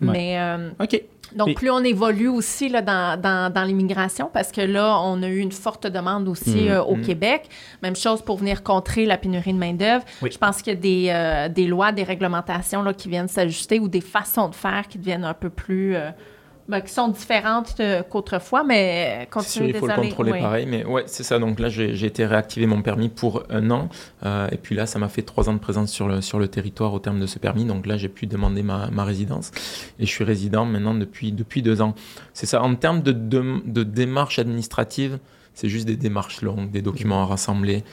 [0.01, 0.07] Ouais.
[0.13, 1.01] Mais euh, OK.
[1.35, 5.21] donc, Et- plus on évolue aussi là, dans, dans, dans l'immigration, parce que là, on
[5.23, 6.67] a eu une forte demande aussi Mhm.
[6.71, 7.05] euh, au Mhm.
[7.05, 7.49] Québec.
[7.83, 10.03] Même chose pour venir contrer la pénurie de main-d'œuvre.
[10.21, 10.29] Oui.
[10.31, 13.79] Je pense qu'il y a des, euh, des lois, des réglementations là, qui viennent s'ajuster
[13.79, 15.95] ou des façons de faire qui deviennent un peu plus.
[15.95, 16.09] euh,
[16.67, 20.39] ben, qui sont différentes euh, qu'autrefois, mais C'est sûr, continuez il faut le contrôler Oui.
[20.41, 20.65] pareil.
[20.65, 21.37] Mais ouais, c'est ça.
[21.37, 23.89] Donc là, j'ai été réactivé mon permis pour un an.
[24.25, 26.47] Euh, et puis là, ça m'a fait trois ans de présence sur le, sur le
[26.47, 27.65] territoire au terme de ce permis.
[27.65, 29.51] Donc là, j'ai pu demander ma, ma résidence.
[29.99, 31.93] Et je suis résident maintenant depuis, depuis deux ans.
[32.33, 32.63] C'est ça.
[32.63, 35.19] En termes de, de, de démarches administratives,
[35.53, 37.83] c'est juste des démarches longues, des documents à rassembler.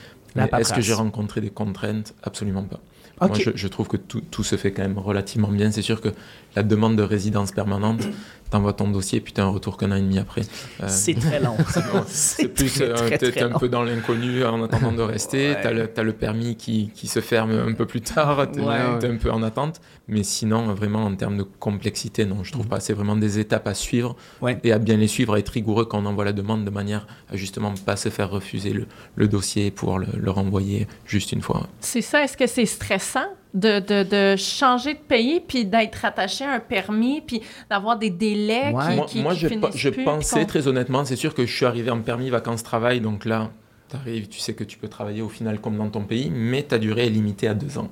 [0.58, 2.14] Est-ce que j'ai rencontré des contraintes?
[2.22, 2.80] Absolument pas.
[3.20, 5.70] Moi, je, je trouve que tout, tout se fait quand même relativement bien.
[5.70, 6.08] C'est sûr que
[6.56, 8.02] la demande de résidence permanente,
[8.50, 10.42] t'envoies ton dossier et puis t'as un retour qu'un an et demi après.
[10.82, 11.56] Euh, C'est très long.
[12.06, 15.52] c'est plus, très, euh, très, t'es très un peu dans l'inconnu en attendant de rester.
[15.52, 15.62] Ouais.
[15.62, 18.50] T'as le, t'as le permis qui, qui se ferme un peu plus tard.
[18.52, 19.80] T'es Ouais, t'es un peu en attente.
[20.08, 22.80] Mais sinon, vraiment, en termes de complexité, non, je trouve pas.
[22.80, 24.16] C'est vraiment des étapes à suivre.
[24.42, 24.58] Ouais.
[24.64, 27.06] et à bien les suivre, à être rigoureux quand on envoie la demande de manière
[27.30, 28.86] à justement pas se faire refuser le,
[29.16, 31.68] le dossier et pouvoir le, le renvoyer juste une fois.
[31.80, 32.22] C'est ça.
[32.22, 33.20] Est-ce que c'est stressant?
[33.54, 38.10] De, de, de changer de pays puis d'être attaché à un permis puis d'avoir des
[38.10, 38.84] délais Ouais.
[38.90, 41.44] qui, moi, qui, moi, qui je, finissent je plus, pensais très honnêtement, c'est sûr que
[41.44, 43.50] je suis arrivé en permis vacances-travail, donc là,
[43.90, 46.62] tu arrives, tu sais que tu peux travailler au final comme dans ton pays, mais
[46.62, 47.90] ta durée est limitée à deux ans.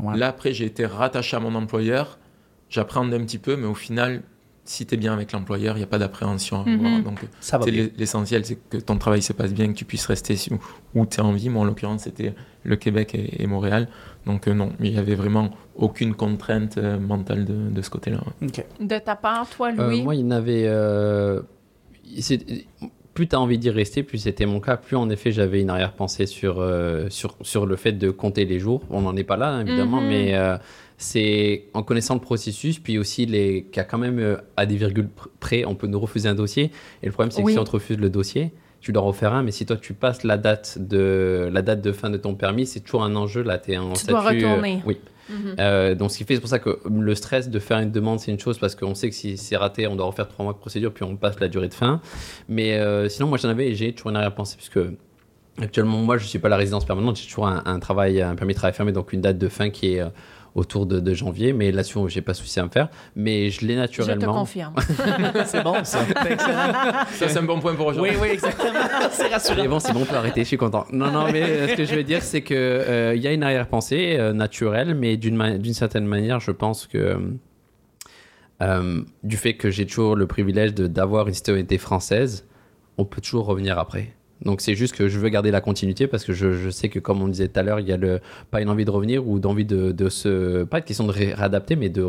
[0.00, 0.16] Ouais.
[0.16, 2.18] Là, après, j'ai été rattaché à mon employeur,
[2.68, 4.22] j'appréhendais un petit peu, mais au final,
[4.64, 6.90] si tu es bien avec l'employeur, il n'y a pas d'appréhension à avoir.
[6.92, 7.02] Mhm.
[7.02, 10.36] Donc, c'est l'essentiel, c'est que ton travail se passe bien, que tu puisses rester
[10.94, 11.48] où tu as envie.
[11.48, 13.88] Moi, en l'occurrence, c'était le Québec et, et Montréal.
[14.26, 18.20] Donc, euh, non, il n'y avait vraiment aucune contrainte euh, mentale de, de ce côté-là.
[18.42, 18.86] ouais.
[18.86, 20.02] De ta part, toi, Euh, Louis?
[20.02, 20.64] moi, il y en avait.
[20.66, 21.40] euh,
[22.18, 22.44] c'est-
[23.14, 25.68] plus tu as envie d'y rester, plus c'était mon cas, plus en effet j'avais une
[25.68, 28.82] arrière-pensée sur, euh, sur, sur le fait de compter les jours.
[28.88, 30.08] On n'en est pas là, hein, évidemment, Mhm.
[30.08, 30.56] mais euh,
[30.96, 35.06] c'est en connaissant le processus, puis aussi les cas quand même euh, à des virgules
[35.08, 36.70] pr- près, on peut nous refuser un dossier.
[37.02, 39.42] Et le problème, c'est que si on te refuse le dossier, tu dois refaire un,
[39.42, 42.66] mais si toi tu passes la date de, la date de fin de ton permis,
[42.66, 43.42] c'est toujours un enjeu.
[43.42, 44.82] Là, tu es en Tu dois euh, retourner.
[44.86, 44.98] oui.
[45.28, 45.54] Mhm.
[45.60, 48.18] Euh, donc, ce qui fait, c'est pour ça que le stress de faire une demande,
[48.18, 50.54] c'est une chose parce qu'on sait que si c'est raté, on doit refaire trois mois
[50.54, 52.00] de procédure, puis on passe la durée de fin.
[52.48, 54.80] Mais euh, sinon, moi, j'en avais et j'ai toujours une arrière-pensée, puisque
[55.60, 58.34] actuellement, moi, je suis pas à la résidence permanente, j'ai toujours un, un travail, un
[58.34, 60.04] permis de travail fermé, donc une date de fin qui est
[60.54, 61.52] autour de, de janvier.
[61.52, 62.88] Mais là-dessus, j'ai pas de souci à me faire.
[63.16, 64.32] Mais je l'ai Je te naturellement.
[64.34, 64.74] confirme.
[65.46, 66.00] C'est bon, ça.
[67.12, 68.16] Ça, c'est un bon point pour Oui, aujourd'hui.
[68.20, 68.72] oui, exactement.
[69.10, 69.62] C'est rassurant.
[69.62, 70.86] Mais bon, c'est bon, on peut arrêter, je suis content.
[70.92, 73.32] Non, non, mais euh, ce que je veux dire, c'est que euh, il y a
[73.32, 77.18] une arrière-pensée euh, naturelle, mais d'une certaine manière, je pense que
[78.62, 82.46] euh, du fait que j'ai toujours le privilège d'avoir une citoyenneté française,
[82.98, 84.14] on peut toujours revenir après.
[84.42, 86.98] Donc c'est juste que je veux garder la continuité parce que je, je sais que
[86.98, 89.26] comme on disait tout à l'heure, il y a le, pas une envie de revenir
[89.28, 90.64] ou d'envie de, de se...
[90.64, 92.06] Pas de question de ré- réadapter, mais de,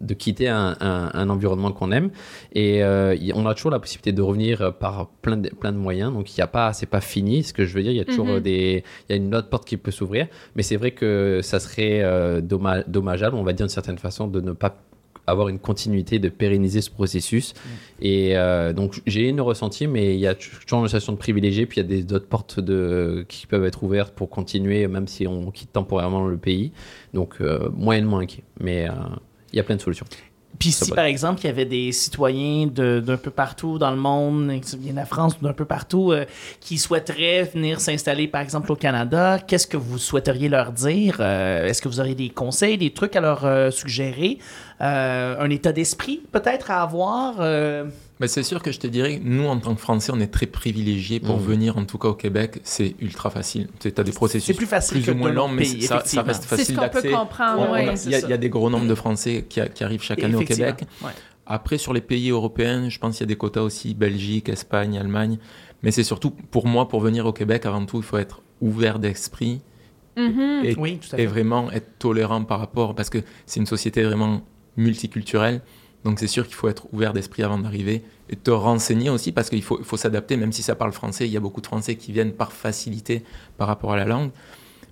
[0.00, 2.10] de quitter un, un- un environnement qu'on aime.
[2.52, 5.76] Et euh, on a toujours la possibilité de revenir euh, par plein de, plein de
[5.78, 6.12] moyens.
[6.12, 7.42] Donc il y a pas, c'est pas fini.
[7.42, 8.36] Ce que je veux dire, il y a toujours Mhm.
[8.36, 10.28] euh, des, il y a une autre porte qui peut s'ouvrir.
[10.54, 14.28] Mais c'est vrai que ça serait euh, dommage, dommageable, on va dire d'une certaine façon,
[14.28, 14.76] de ne pas
[15.26, 17.54] avoir une continuité, de pérenniser ce processus.
[18.00, 21.66] Et euh, donc j'ai une ressenti, mais il y a toujours une sensation de privilégié,
[21.66, 25.26] puis il y a d'autres portes de, qui peuvent être ouvertes pour continuer, même si
[25.26, 26.72] on quitte temporairement le pays.
[27.14, 28.44] Donc euh, moyennement inquiet.
[28.60, 28.92] Mais euh,
[29.52, 30.06] il y a plein de solutions.
[30.58, 33.96] Puis si, par exemple, il y avait des citoyens de- d'un peu partout dans le
[33.96, 36.24] monde, qui viennent de la France ou d'un peu partout, euh,
[36.60, 41.16] qui souhaiteraient venir s'installer, par exemple, au Canada, qu'est-ce que vous souhaiteriez leur dire?
[41.20, 44.38] Euh, Est-ce que vous auriez des conseils, des trucs à leur euh, suggérer?
[44.80, 47.34] Euh, un état d'esprit, peut-être, à avoir?
[48.22, 50.46] Mais c'est sûr que je te dirais, nous, en tant que Français, on est très
[50.46, 51.42] privilégiés pour Mhm.
[51.44, 53.68] venir, en tout cas au Québec, c'est ultra facile.
[53.80, 55.96] Tu as des processus C'est plus facile plus que ou moins longs, mais pays, ça,
[55.96, 57.08] reste C'est ce facile qu'on peut d'accès.
[57.08, 59.82] Il y, a- c'est il y a des gros nombres de Français qui, a- qui
[59.84, 60.40] arrivent chaque année au.
[60.40, 60.84] Québec.
[61.02, 61.10] Ouais.
[61.46, 64.96] Après, sur les pays européens, je pense qu'il y a des quotas aussi, Belgique, Espagne,
[64.96, 65.38] Allemagne.
[65.82, 69.00] Mais c'est surtout, pour moi, pour venir au Québec, avant tout, il faut être ouvert
[69.00, 69.60] d'esprit
[70.16, 71.26] et, Oui, tout à et fait.
[71.26, 74.42] vraiment être tolérant par rapport, parce que c'est une société vraiment
[74.76, 75.60] multiculturelle.
[76.04, 79.48] Donc c'est sûr qu'il faut être ouvert d'esprit avant d'arriver et te renseigner aussi parce
[79.50, 81.94] qu'il faut, faut s'adapter, même si ça parle français, il y a beaucoup de Français
[81.96, 83.22] qui viennent par facilité
[83.56, 84.30] par rapport à la langue.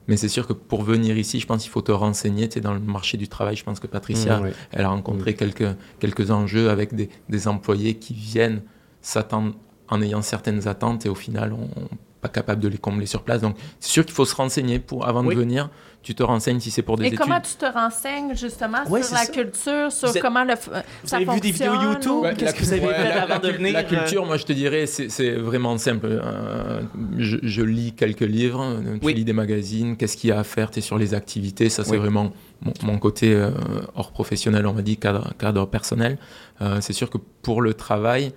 [0.08, 2.48] Mais c'est sûr que pour venir ici, je pense qu'il faut te renseigner.
[2.48, 4.52] Tu sais, dans le marché du travail, je pense que Patricia, Mmh, ouais.
[4.72, 5.66] elle a rencontré quelques,
[6.00, 8.62] quelques enjeux avec des, des employés qui viennent
[9.02, 9.54] s'attendre
[9.88, 13.22] en ayant certaines attentes et au final, on n'est pas capable de les combler sur
[13.22, 13.40] place.
[13.40, 15.34] Donc c'est sûr qu'il faut se renseigner pour, avant Oui.
[15.34, 15.70] de venir.
[16.02, 17.18] Tu te renseignes si c'est pour des Et études?
[17.18, 19.32] comment tu te renseignes justement Ouais, sur la ça.
[19.32, 20.70] culture, sur Vous êtes- comment le f-
[21.02, 22.10] Vous ça avez vu des vidéos YouTube?
[22.12, 23.72] ou- Ouais, Qu'est-ce que vous avez ouais, fait la- avant de venir?
[23.74, 26.06] La euh, culture, moi, je te dirais, c'est vraiment simple.
[26.10, 26.80] Euh,
[27.18, 29.12] je, je lis quelques livres, euh, tu Oui.
[29.14, 31.84] lis des magazines, qu'est-ce qu'il y a à faire, tu es sur les activités, ça
[31.84, 31.98] c'est Oui.
[31.98, 32.32] vraiment
[32.62, 33.50] mon, mon côté euh,
[33.94, 36.16] hors professionnel, on va dire, cadre, cadre personnel.
[36.62, 38.32] Euh, c'est sûr que pour le travail,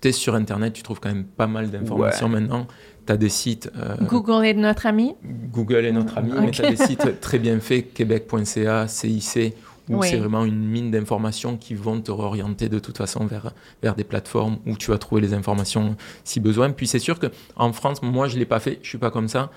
[0.00, 2.66] tu es sur Internet, tu trouves quand même pas mal d'informations maintenant.
[3.06, 5.14] Tu as des sites, euh, Google est notre ami.
[5.52, 9.54] Google est notre ami, mais tu as des sites très bien faits, québec.ca, CIC,
[9.90, 10.08] où Oui.
[10.10, 14.04] c'est vraiment une mine d'informations qui vont te réorienter de toute façon vers, vers des
[14.04, 16.70] plateformes où tu vas trouver les informations si besoin.
[16.70, 19.28] Puis c'est sûr qu'en France, moi je ne l'ai pas fait, je suis pas comme
[19.28, 19.50] ça,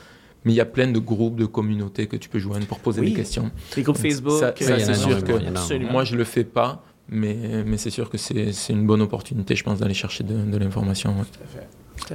[0.44, 3.00] mais il y a plein de groupes, de communautés que tu peux joindre pour poser
[3.00, 3.10] Oui.
[3.12, 3.50] des questions.
[3.78, 4.40] Les groupes Ça- Facebook.
[4.40, 5.92] ça, il y en a c'est sûr que Absolument.
[5.94, 9.56] moi je le fais pas, mais, mais c'est sûr que c'est c'est une bonne opportunité,
[9.56, 11.12] je pense, d'aller chercher de, de l'information.
[11.12, 11.62] ouais.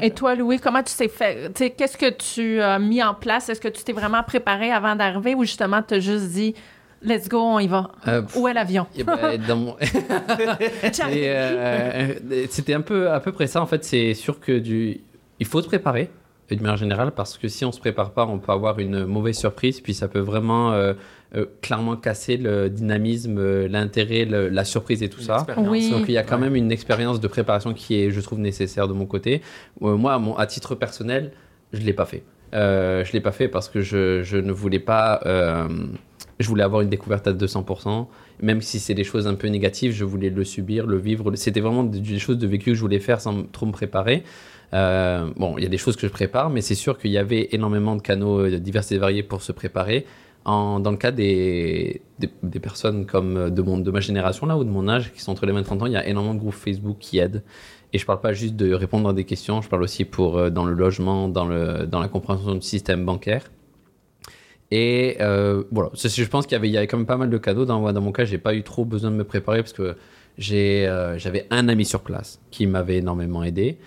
[0.01, 1.51] Et toi, Louis, comment tu t'es fait?
[1.77, 3.49] Qu'est-ce que tu as mis en place?
[3.49, 6.55] Est-ce que tu t'es vraiment préparé avant d'arriver ou justement tu as juste dit,
[7.03, 7.90] let's go, on y va?
[8.09, 8.87] Euh, Où est l'avion?
[8.97, 10.57] Eh ben, mon- euh,
[11.05, 12.14] euh,
[12.51, 13.62] C'était un peu à peu près ça.
[13.62, 15.01] En fait, c'est sûr que du...
[15.40, 16.11] il faut se préparer
[16.51, 19.38] de manière générale parce que si on se prépare pas, on peut avoir une mauvaise
[19.38, 19.81] surprise.
[19.81, 20.92] Puis ça peut vraiment euh,
[21.35, 25.47] euh, clairement casser le dynamisme, euh, l'intérêt, la surprise et tout ça.
[25.57, 25.90] Oui.
[25.90, 26.42] Donc il y a quand Ouais.
[26.42, 29.40] même une expérience de préparation qui est, je trouve, nécessaire de mon côté.
[29.83, 31.33] Euh, moi, à, mon- à titre personnel,
[31.73, 32.23] je l'ai pas fait.
[32.55, 35.21] Euh, je l'ai pas fait parce que je, je ne voulais pas.
[35.25, 35.66] euh,
[36.38, 38.09] je voulais avoir une découverte à 200%.
[38.42, 41.35] Même si c'est des choses un peu négatives, je voulais le subir, le vivre.
[41.37, 44.25] C'était vraiment des, choses de vécu que je voulais faire sans trop me préparer.
[44.75, 47.18] Euh, bon, il y a des choses que je prépare, mais c'est sûr qu'il y
[47.18, 50.05] avait énormément de canaux divers et variés pour se préparer.
[50.44, 52.02] Dans le cas des,
[52.61, 55.33] personnes comme euh, de, mon, de ma génération là ou de mon âge qui sont
[55.33, 57.42] entre les 20 et 30 ans, il y a énormément de groupes Facebook qui aident.
[57.92, 60.50] Et je parle pas juste de répondre à des questions, je parle aussi pour euh,
[60.50, 63.50] dans le logement, dans, le, dans la compréhension du système bancaire.
[64.70, 67.66] Et euh, voilà, je pense qu'il y avait, quand même pas mal de cadeaux.
[67.66, 69.96] Dans, dans mon cas, j'ai pas eu trop besoin de me préparer parce que
[70.38, 73.78] j'avais un ami sur place qui m'avait énormément aidé.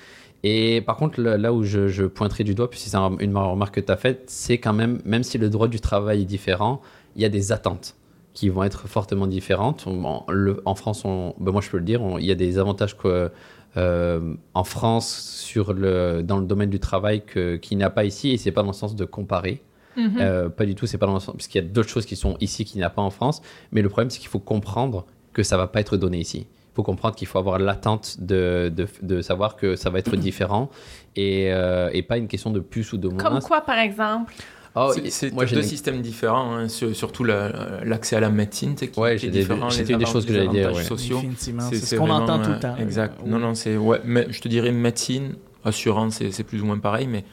[0.47, 3.75] Et par contre, là où je, je pointerai du doigt, puisque c'est un- une remarque
[3.75, 6.81] que tu as faite, c'est quand même, même si le droit du travail est différent,
[7.15, 7.95] il y a des attentes
[8.33, 9.87] qui vont être fortement différentes.
[9.87, 12.35] En, le- en France, on, ben moi je peux le dire, on- il y a
[12.35, 13.31] des avantages que,
[13.77, 15.07] euh, en France
[15.43, 18.61] sur le, dans le domaine du travail qu'il n'y a pas ici, et c'est pas
[18.61, 19.63] dans le sens de comparer.
[19.97, 20.17] Mhm.
[20.19, 22.05] Euh, pas du tout, c'est pas dans le sens, parce qu'il y a d'autres choses
[22.05, 23.41] qui sont ici qu'il n'y a pas en France.
[23.71, 26.45] Mais le problème, c'est qu'il faut comprendre que ça va pas être donné ici.
[26.75, 30.17] Il faut comprendre qu'il faut avoir l'attente de, de, de savoir que ça va être
[30.17, 30.69] différent
[31.15, 33.17] et, euh, et pas une question de plus ou de moins.
[33.23, 34.33] Comme quoi, par exemple?
[34.75, 38.29] Oh, C'est- c'est moi, j'ai deux systèmes différents, hein, sur- surtout la- l'accès à la
[38.29, 39.69] médecine, qui, Ouais, qui j'ai est des- différent.
[39.69, 40.83] c'était une des choses que j'allais dire, ouais.
[40.83, 42.75] C'est- ce qu'on entend tout le euh, temps.
[42.75, 43.25] Exact.
[43.25, 46.77] Non, non, c'est ouais, mais je te dirais médecine, assurance, c'est c'est plus ou moins
[46.79, 47.23] pareil, mais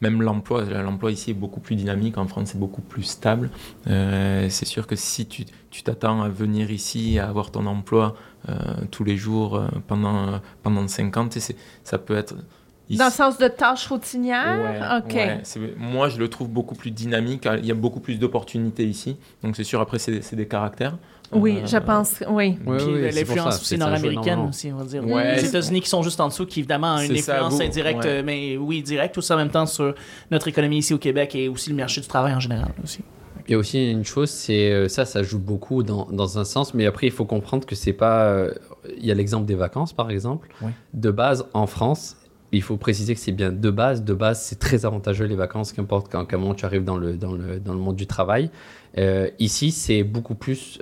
[0.00, 2.16] même l'emploi, l'emploi ici est beaucoup plus dynamique.
[2.18, 3.50] En France, c'est beaucoup plus stable.
[3.86, 5.44] Euh, c'est sûr que si tu
[5.82, 8.16] t'attends à venir ici, à avoir ton emploi
[8.48, 8.54] euh,
[8.90, 12.34] tous les jours euh, pendant pendant 50, tu sais, c'est- ça peut être
[12.88, 15.02] ici- Dans le sens de tâches routinières?
[15.04, 15.14] OK.
[15.14, 15.42] Ouais,
[15.76, 17.46] moi, je le trouve beaucoup plus dynamique.
[17.58, 19.16] Il y a beaucoup plus d'opportunités ici.
[19.42, 20.96] Donc, c'est sûr, après, c'est des caractères.
[21.32, 22.58] Oui, Euh, je pense, oui.
[22.66, 25.06] Ouais, Puis l'influence ça, aussi ça nord-américaine aussi, on va dire.
[25.06, 25.36] Ouais.
[25.36, 28.22] Les États-Unis qui sont juste en dessous, qui évidemment ont une ça, influence indirecte, ouais.
[28.22, 29.94] mais oui, directe aussi en même temps sur
[30.30, 33.00] notre économie ici au Québec et aussi le marché du travail en général aussi.
[33.48, 36.44] Il y a aussi une chose, c'est euh, ça, ça joue beaucoup dans, dans un
[36.44, 38.24] sens, mais après il faut comprendre que c'est pas.
[38.26, 38.52] euh,
[38.98, 40.48] Il y a l'exemple des vacances, par exemple.
[40.62, 40.70] Oui.
[40.94, 42.16] De base, en France,
[42.52, 44.04] il faut préciser que c'est bien de base.
[44.04, 47.16] De base, c'est très avantageux les vacances, qu'importe quand, quel moment tu arrives dans le,
[47.16, 48.50] dans le, dans le monde du travail.
[48.98, 50.78] Euh, ici, c'est beaucoup plus.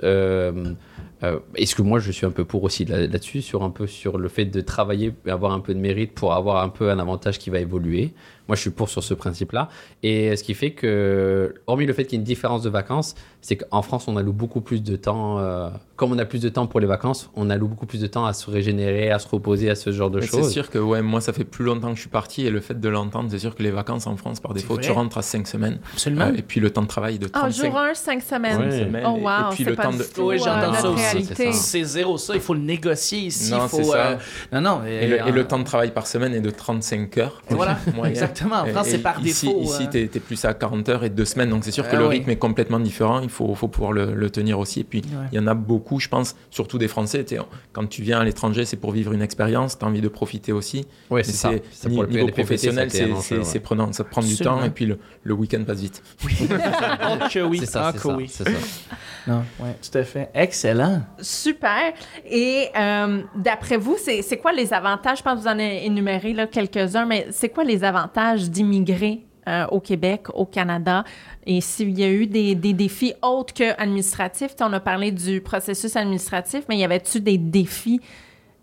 [1.23, 3.87] Euh, Est-ce que moi, je suis un peu pour aussi là- là-dessus, sur un peu
[3.87, 6.89] sur le fait de travailler et avoir un peu de mérite pour avoir un peu
[6.91, 8.13] un avantage qui va évoluer?
[8.47, 9.69] Moi, je suis pour sur ce principe-là.
[10.01, 13.13] Et ce qui fait que, hormis le fait qu'il y ait une différence de vacances,
[13.41, 15.37] c'est qu'en France, on alloue beaucoup plus de temps.
[15.39, 18.07] euh, comme on a plus de temps pour les vacances, on alloue beaucoup plus de
[18.07, 20.51] temps à se régénérer, à se reposer, à ce genre de Mais C'est choses.
[20.51, 22.79] sûr que ouais, moi, ça fait plus longtemps que je suis parti et le fait
[22.79, 25.45] de l'entendre, c'est sûr que les vacances en France, par défaut, tu rentres à 5
[25.47, 25.79] semaines.
[25.93, 26.25] Absolument.
[26.27, 28.59] Euh, et puis le temps de travail de En 35 jour 1, 5 semaines.
[28.61, 28.71] Ouais.
[28.85, 29.03] semaines.
[29.05, 30.05] Oh et- wow, et puis c'est le pas temps de...
[30.19, 31.08] Oui, j'ai entendu ça aussi.
[31.11, 31.51] Réalité.
[31.53, 33.51] C'est zéro ça, il faut le négocier ici.
[33.51, 33.97] Non, faut, ça.
[33.97, 34.15] euh,
[34.53, 34.81] Non, non.
[34.85, 37.41] Et le, et le temps de travail par semaine est de 35 heures.
[37.49, 38.57] Voilà, exactement.
[38.61, 39.61] En France, c'est par ici, défaut.
[39.61, 41.95] Ici, euh, t'es es plus à 40 heures et 2 semaines, donc c'est sûr que
[41.95, 42.17] Ah le oui.
[42.17, 43.19] rythme est complètement différent.
[43.21, 44.81] Il faut, faut pouvoir le, le tenir aussi.
[44.81, 45.27] Et puis, Ouais.
[45.31, 47.25] il y en a beaucoup, je pense, surtout des Français.
[47.73, 50.51] Quand tu viens à l'étranger, c'est pour vivre une expérience, tu as envie de profiter
[50.51, 50.85] aussi.
[51.11, 51.51] Mais c'est ça.
[51.71, 53.91] Ça, ni- pour le niveau professionnel, c'est- prenant.
[53.93, 56.01] Ça te prend du temps et puis le, le week-end passe vite.
[57.31, 58.27] Que oui, C'est ça, ah c'est que ça, oui.
[58.31, 58.51] c'est ça.
[59.27, 60.29] Non, ouais, tout à fait.
[60.33, 60.98] Excellent.
[61.19, 61.93] Super.
[62.29, 65.19] Et euh, d'après vous, c'est quoi les avantages?
[65.19, 69.65] Je pense que vous en avez énuméré quelques-uns, mais c'est quoi les avantages d'immigrer euh,
[69.67, 71.03] au Québec, au Canada?
[71.45, 74.79] Et s'il y a eu des, des défis autres que administratifs, Tu sais, on a
[74.79, 77.99] parlé du processus administratif, mais y avait-tu des défis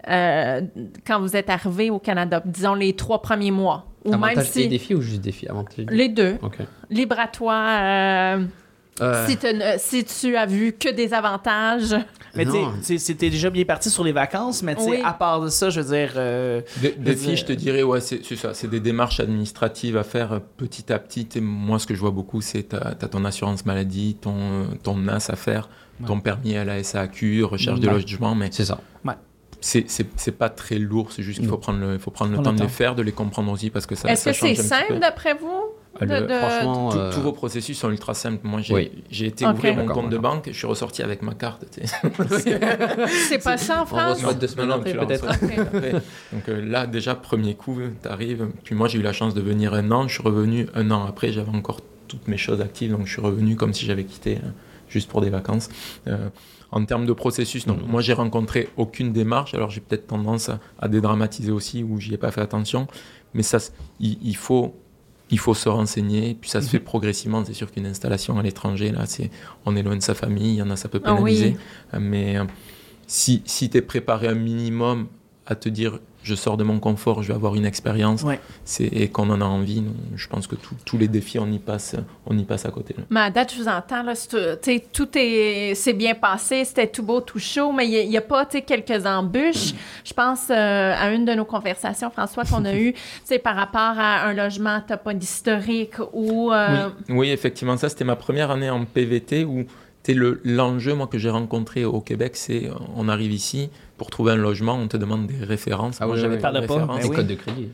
[0.08, 0.60] euh,
[1.06, 3.86] quand vous êtes arrivé au Canada, disons les trois premiers mois?
[4.04, 4.62] Ou même Avantage si...
[4.62, 6.36] et défi ou juste défi Avantage Les deux.
[6.90, 7.54] Libre à toi.
[7.80, 9.36] euh, Si,
[9.78, 11.96] si tu as vu que des avantages.
[12.36, 15.00] Mais tu sais, c'était déjà bien parti sur les vacances, mais tu sais, Oui.
[15.04, 16.12] à part de ça, je veux dire.
[16.16, 18.54] euh, Des, des Je filles, je te dirais, ouais, c'est ça.
[18.54, 21.28] C'est des démarches administratives à faire euh, petit à petit.
[21.36, 24.64] Et moi, ce que je vois beaucoup, c'est tu as, ton assurance maladie, ton, euh,
[24.82, 25.68] ton NAS à faire,
[26.06, 27.94] ton permis à la SAQ, recherche de Ouais.
[27.94, 28.78] logement, mais C'est ça.
[29.60, 31.10] c'est- c'est pas très lourd.
[31.10, 32.68] C'est juste qu'il faut prendre le, il faut prendre le Prendre temps le de les
[32.68, 32.72] temps.
[32.74, 35.62] faire, de les comprendre aussi, parce que ça, Est-ce que c'est simple d'après vous?
[36.00, 38.40] Le- de- de- franchement, Tous- euh, Tous vos processus sont ultra simples.
[38.46, 38.90] Moi, j'ai Oui.
[39.10, 39.54] j'ai été Ok.
[39.54, 41.64] ouvrir mon compte de banque, je suis ressorti avec ma carte.
[43.28, 44.16] C'est pas ça en on France?
[44.18, 45.28] reçoit deux semaines Non, après, peut-être.
[45.28, 45.56] après.
[46.32, 48.48] Donc euh, là, déjà, premier coup, tu arrives.
[48.64, 50.08] Puis moi, j'ai eu la chance de venir un an.
[50.08, 51.32] Je suis revenu un an après.
[51.32, 52.92] J'avais encore toutes mes choses actives.
[52.92, 54.48] Donc je suis revenu comme si j'avais quitté euh,
[54.88, 55.68] juste pour des vacances.
[56.06, 56.28] Euh,
[56.72, 57.74] en termes de processus, non.
[57.76, 57.86] Mhm.
[57.88, 59.54] Moi, j'ai rencontré aucune démarche.
[59.54, 62.86] Alors j'ai peut-être tendance à, à dédramatiser aussi où j'y ai pas fait attention.
[63.34, 63.58] Mais ça,
[64.00, 64.74] il faut.
[65.30, 67.44] Il faut se renseigner, puis ça se fait progressivement.
[67.44, 69.30] C'est sûr qu'une installation à l'étranger, là, c'est,
[69.64, 71.34] on est loin de sa famille, il y en a, ça peut Ah oui.
[71.34, 71.56] pénaliser.
[71.94, 72.44] Euh, Mais euh,
[73.08, 75.08] si, si tu es préparé un minimum
[75.46, 78.40] à te dire je sors de mon confort, je vais avoir une expérience, Ouais.
[78.64, 79.84] c'est, et qu'on en a envie,
[80.16, 81.94] je pense que tout- tous les défis, on y passe,
[82.26, 82.94] on y passe à côté.
[82.98, 83.04] là.
[83.10, 86.64] Mais à date, je vous entends, là, c'est, euh, sais, tout est, c'est bien passé,
[86.64, 89.72] c'était tout beau, tout chaud, mais il n'y a, pas tu sais, quelques embûches.
[90.04, 92.72] Je pense euh, à une de nos conversations, François, qu'on a
[93.24, 96.52] sais, par rapport à un logement, tu pas d'historique ou...
[96.52, 99.64] euh, Oui, oui, effectivement, ça c'était ma première année en PVT où
[100.06, 104.08] t'es le, l'enjeu moi, que j'ai rencontré au Québec, c'est euh, on arrive ici, pour
[104.08, 105.98] trouver un logement, on te demande des références.
[106.00, 106.66] Ah moi oui, j'avais oui, pas de oui.
[106.68, 107.00] Parle pas, références.
[107.00, 107.16] mais Et oui.
[107.16, 107.68] code de crédit.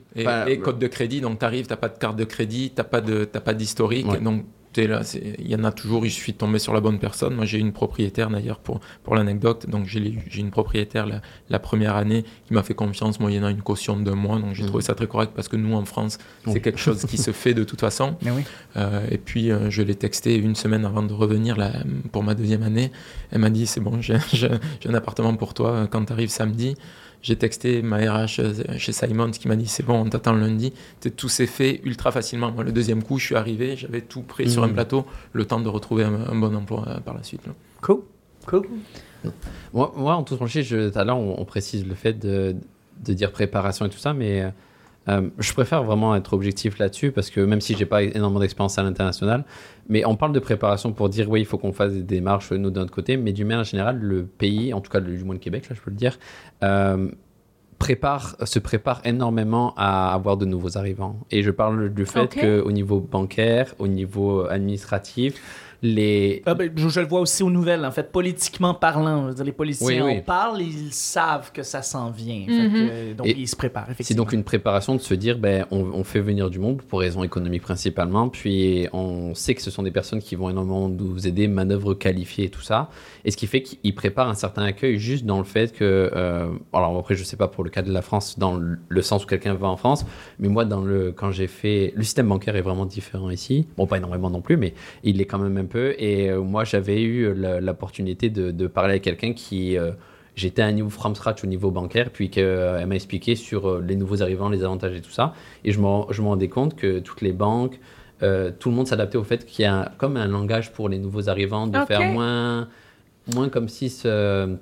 [0.50, 3.02] Et, code de crédit, donc tu arrives, tu pas de carte de crédit, tu pas
[3.02, 4.18] de t'as pas d'historique, Ouais.
[4.18, 5.02] donc là,
[5.38, 7.34] il y en a toujours, il suffit de tomber sur la bonne personne.
[7.34, 11.94] Moi j'ai une propriétaire d'ailleurs pour, pour l'anecdote, donc j'ai une propriétaire la, la première
[11.96, 14.68] année qui m'a fait confiance moyennant une caution de mois, donc j'ai Mhm.
[14.68, 17.54] trouvé ça très correct parce que nous en France c'est quelque chose qui se fait
[17.54, 18.16] de toute façon.
[18.24, 18.42] Oui.
[18.76, 21.72] Euh, et puis euh, je l'ai texté une semaine avant de revenir là,
[22.12, 22.90] pour ma deuxième année.
[23.30, 24.16] Elle m'a dit c'est bon, j'ai
[24.88, 26.76] un appartement pour toi euh, quand tu arrives samedi.
[27.22, 30.72] J'ai texté ma RH euh, chez Simon qui m'a dit c'est bon, on t'attend lundi.
[31.16, 32.50] Tout s'est fait ultra facilement.
[32.50, 34.72] Moi, le deuxième coup, je suis arrivé, j'avais tout prêt sur un Mhm.
[34.74, 37.46] plateau, le temps de retrouver un, un bon emploi euh, par la suite.
[37.46, 37.52] là.
[37.80, 38.00] Cool.
[38.46, 38.66] Cool.
[39.72, 42.56] Moi, moi, en toute franchise, je- tout à l'heure, on, on précise le fait de,
[43.04, 44.52] de dire préparation et tout ça, mais
[45.08, 48.78] euh, je préfère vraiment être objectif là-dessus parce que même si j'ai pas énormément d'expérience
[48.78, 49.44] à l'international,
[49.88, 52.70] mais on parle de préparation pour dire oui, il faut qu'on fasse des démarches nous
[52.70, 55.40] de notre côté, mais du manière générale, le pays, en tout cas du moins le
[55.40, 56.18] Québec, là, je peux le dire,
[56.62, 57.08] euh,
[57.78, 61.18] prépare, se prépare énormément à avoir de nouveaux arrivants.
[61.32, 66.88] Et je parle du fait qu'au niveau bancaire, au niveau administratif, les, Ah ben, je,
[66.88, 69.22] je le vois aussi aux nouvelles, en fait, politiquement parlant.
[69.24, 70.18] Je veux dire, les politiciens Oui, oui.
[70.18, 72.44] en parlent, ils savent que ça s'en vient.
[72.46, 72.72] Fait Mhm.
[72.88, 75.80] que, donc, Et ils se préparent, C'est donc une préparation de se dire, ben, on,
[75.92, 79.82] on fait venir du monde pour raisons économiques principalement, puis on sait que ce sont
[79.82, 82.88] des personnes qui vont énormément nous aider, manœuvres qualifiées et tout ça.
[83.24, 86.48] Et ce qui fait qu'ils préparent un certain accueil juste dans le fait que, euh,
[86.72, 89.24] alors après je sais pas pour le cas de la France, dans le, le sens
[89.24, 90.04] où quelqu'un va en France,
[90.38, 93.66] mais moi dans le, quand j'ai fait, le système bancaire est vraiment différent ici.
[93.76, 95.94] Bon pas énormément non plus, mais il l'est quand même un peu.
[95.98, 99.92] Et euh, moi j'avais eu la- l'opportunité de, de parler avec quelqu'un qui euh,
[100.40, 103.84] j'étais à un niveau from scratch au niveau bancaire, puis qu'elle m'a expliqué sur euh,
[103.88, 105.26] les nouveaux arrivants, les avantages et tout ça.
[105.64, 107.76] Et je me, je me rendais compte que toutes les banques,
[108.22, 110.98] euh, tout le monde s'adaptait au fait qu'il y a comme un langage pour les
[110.98, 112.68] nouveaux arrivants, de faire moins,
[113.34, 114.54] moins comme si ce-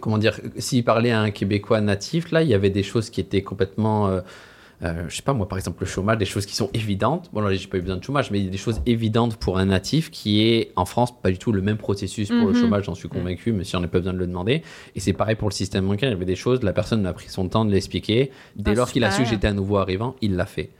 [0.00, 3.20] comment dire, s'il parlait à un Québécois natif, là, il y avait des choses qui
[3.20, 4.08] étaient complètement.
[4.08, 4.20] euh,
[4.82, 7.30] euh, je sais pas moi par exemple le chômage des choses qui sont évidentes.
[7.32, 9.36] Bon là j'ai pas eu besoin de chômage mais il y a des choses évidentes
[9.36, 12.52] pour un natif qui est en France pas du tout le même processus pour le
[12.52, 12.60] Mhm.
[12.60, 14.62] chômage j'en suis convaincu mais si on n'a pas besoin de le demander.
[14.94, 16.10] Et c'est pareil pour le système bancaire.
[16.10, 18.30] Il y avait des choses la personne a pris son temps de l'expliquer.
[18.56, 20.70] Dès Ah, lors qu'il a su que j'étais un nouveau arrivant il l'a fait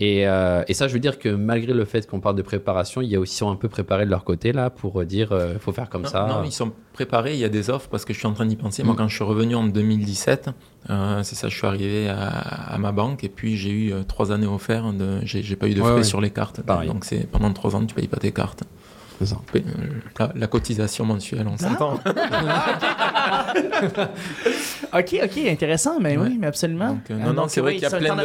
[0.00, 3.00] et, euh, et ça, je veux dire que malgré le fait qu'on parle de préparation,
[3.00, 5.04] il y a aussi ils sont un peu préparés de leur côté là pour euh,
[5.04, 6.26] dire il faut faire comme non, ça.
[6.28, 8.46] non, ils sont préparés, il y a des offres parce que je suis en train
[8.46, 8.82] d'y penser.
[8.82, 8.96] Moi, Mm.
[8.96, 10.50] quand je suis revenu en 2017,
[10.90, 14.02] euh, c'est ça, je suis arrivé à, à ma banque et puis j'ai eu euh,
[14.02, 14.86] trois années offertes.
[15.22, 16.02] J'ai, pas eu de Ouais, frais ouais.
[16.04, 16.60] sur les cartes.
[16.62, 16.88] Pareil.
[16.88, 18.64] Donc c'est pendant trois ans, tu payes pas tes cartes.
[19.18, 19.36] C'est ça.
[19.54, 19.60] Euh,
[20.18, 21.94] La, la cotisation mensuelle, on s'entend.
[24.92, 26.28] OK, OK, intéressant, mais Ouais.
[26.28, 26.90] oui, mais absolument.
[26.90, 28.22] Donc, euh, non, Ah, non, donc, c'est vrai qu'il y a plein de-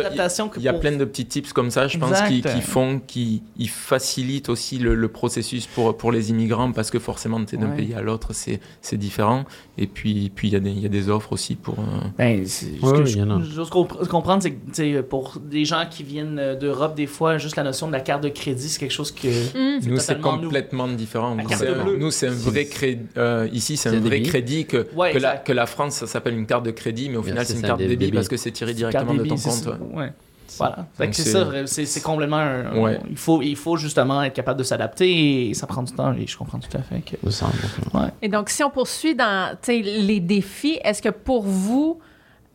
[0.58, 3.02] Il y a pour- plein de petits tips comme ça, je pense, qui, qui font,
[3.06, 7.45] qui ils facilitent aussi le, le processus pour, pour les immigrants parce que forcément, d'un
[7.69, 7.75] Ouais.
[7.75, 9.45] pays à l'autre, c'est, c'est différent.
[9.78, 11.80] Et puis, puis il y, a des- il y a des offres aussi pour.
[11.80, 11.84] euh,
[12.17, 16.95] Ben, ce Ouais, que je- comprendre, c'est que pour des gens qui viennent euh, d'Europe,
[16.95, 19.28] des fois, juste la notion de la carte de crédit, c'est quelque chose que.
[19.58, 19.80] Hum.
[19.86, 20.38] Nous, c'est totalement
[20.80, 21.36] complètement différent.
[21.36, 21.98] La Nous, carte c'est, bleue.
[21.98, 23.06] nous, c'est un vrai crédit.
[23.54, 24.30] ici, c'est C'est un vrai débit.
[24.30, 25.48] crédit que, Ouais, que, la, exact.
[25.48, 27.60] que la France, ça s'appelle une carte de crédit, mais au Bien, final, c'est c'est
[27.60, 29.65] une carte des débit parce que c'est tiré Carte directement de ton compte.
[29.94, 29.98] ouais.
[30.04, 30.13] Ouais.
[30.58, 30.88] Voilà.
[30.98, 33.00] C'est c'est- ça, c'est c'est complètement un- Ouais.
[33.10, 36.26] il, faut, il faut justement être capable de s'adapter et ça prend du temps et
[36.28, 37.30] je comprends tout à fait que.
[37.30, 37.46] Ça,
[37.94, 42.00] donc, Et donc, si on poursuit dans les défis, est-ce que pour vous,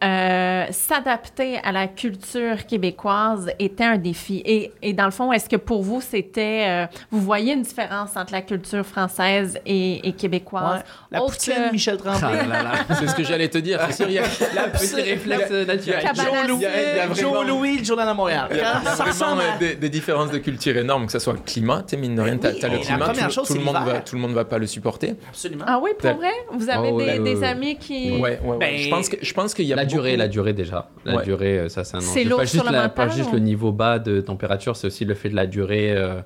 [0.02, 4.42] euh, s'adapter à la culture québécoise était un défi?
[4.45, 6.64] Et, et dans le fond, est-ce que pour vous, c'était...
[6.66, 10.78] euh, vous voyez une différence entre la culture française et, et québécoise?
[10.80, 10.84] Ouais.
[11.11, 12.38] La Autre poutine, que- Michel Tremblay.
[12.53, 12.95] Ah.
[12.99, 13.80] C'est ce que j'allais te dire.
[13.86, 14.22] C'est sûr, il y a,
[14.55, 16.03] La Petit poutine, réflexe naturel.
[16.03, 18.09] Cabane à Joe Louis, Il y a- il y a vraiment- Joe Louis, le journal
[18.09, 18.49] à Montréal.
[18.51, 21.38] Il y a, vraiment euh, des, des différences de culture énormes, que ce soit le
[21.38, 23.47] climat, tu sais, mine de rien, Oui, t'as et le la climat, première tout, chose,
[23.47, 23.95] tout le c'est monde l'hiver.
[23.95, 25.14] va, tout le monde va pas le supporter.
[25.28, 25.64] Absolument.
[25.66, 26.30] Ah oui, pour vrai?
[26.53, 27.47] Vous avez Oh, des, ouais, des ouais, ouais.
[27.47, 28.11] amis qui...
[28.12, 28.59] Ouais, ouais, ouais.
[28.59, 30.91] Ben, je pense que je pense qu'il y a La durée, beaucoup- la durée déjà.
[31.05, 31.24] La Ouais.
[31.24, 32.28] durée, euh, ça c'est un C'est enjeu.
[32.30, 35.05] lourd Pas juste, le la- pas juste ou- le niveau bas de température, c'est aussi
[35.05, 35.93] le fait de la durée.
[35.93, 36.20] euh,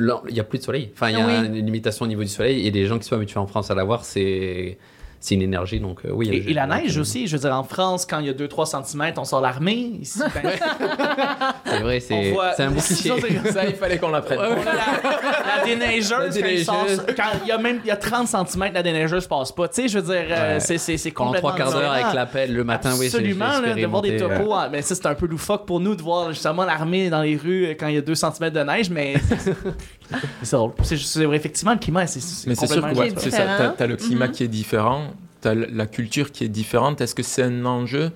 [0.00, 0.90] Il n'y a plus de soleil.
[0.94, 1.46] Enfin, il y a Oui.
[1.46, 3.74] une limitation au niveau du soleil et les gens qui sont habitués en France à
[3.74, 4.78] l'avoir, c'est
[5.20, 5.80] c'est une énergie.
[5.80, 6.28] Donc, euh, oui.
[6.46, 9.12] Et, la neige aussi, je veux dire, en France, quand il y a 2-3 cm,
[9.16, 9.92] on sort l'armée.
[10.00, 10.50] Ici, ben,
[11.66, 13.12] C'est vrai, c'est voit- c'est un cliché.
[13.52, 14.38] Ça, il fallait qu'on l'apprenne.
[14.38, 16.64] La, la déneigeuse, La quand il déneigeuse.
[16.64, 19.68] sort- quand il y a même il y a 30 cm, la déneigeuse passe pas.
[19.68, 20.60] Tu sais, je veux dire, euh, Ouais.
[20.60, 23.60] c'est- c'est c'est complètement trois quarts d'heure avec l'appel le matin, oui, j'ai- j'ai Absolument,
[23.76, 24.52] de voir des topos.
[24.54, 27.36] ah, Mais ça, c'est un peu loufoque pour nous de voir justement l'armée dans les
[27.36, 29.14] rues euh, quand il y a 2 cm de neige, mais
[30.42, 30.72] c'est drôle.
[30.82, 33.74] C'est vrai, effectivement, le climat, c'est c'est Mais c'est sûr que.
[33.76, 34.32] T'as as le climat Mhm.
[34.32, 35.07] qui est différent,
[35.40, 37.00] t'as l- la culture qui est différente.
[37.00, 38.10] Est-ce que c'est un enjeu?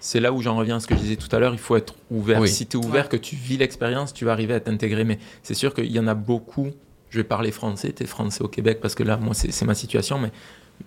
[0.00, 1.52] C'est là où j'en reviens à ce que je disais tout à l'heure.
[1.54, 2.40] Il faut être ouvert.
[2.40, 2.48] Oui.
[2.48, 5.04] Si tu es ouvert, que tu vis l'expérience, tu vas arriver à t'intégrer.
[5.04, 6.68] Mais c'est sûr qu'il y en a beaucoup.
[7.10, 7.92] Je vais parler français.
[7.96, 10.18] Tu es français au Québec parce que là, moi, c'est ma situation.
[10.18, 10.30] Mais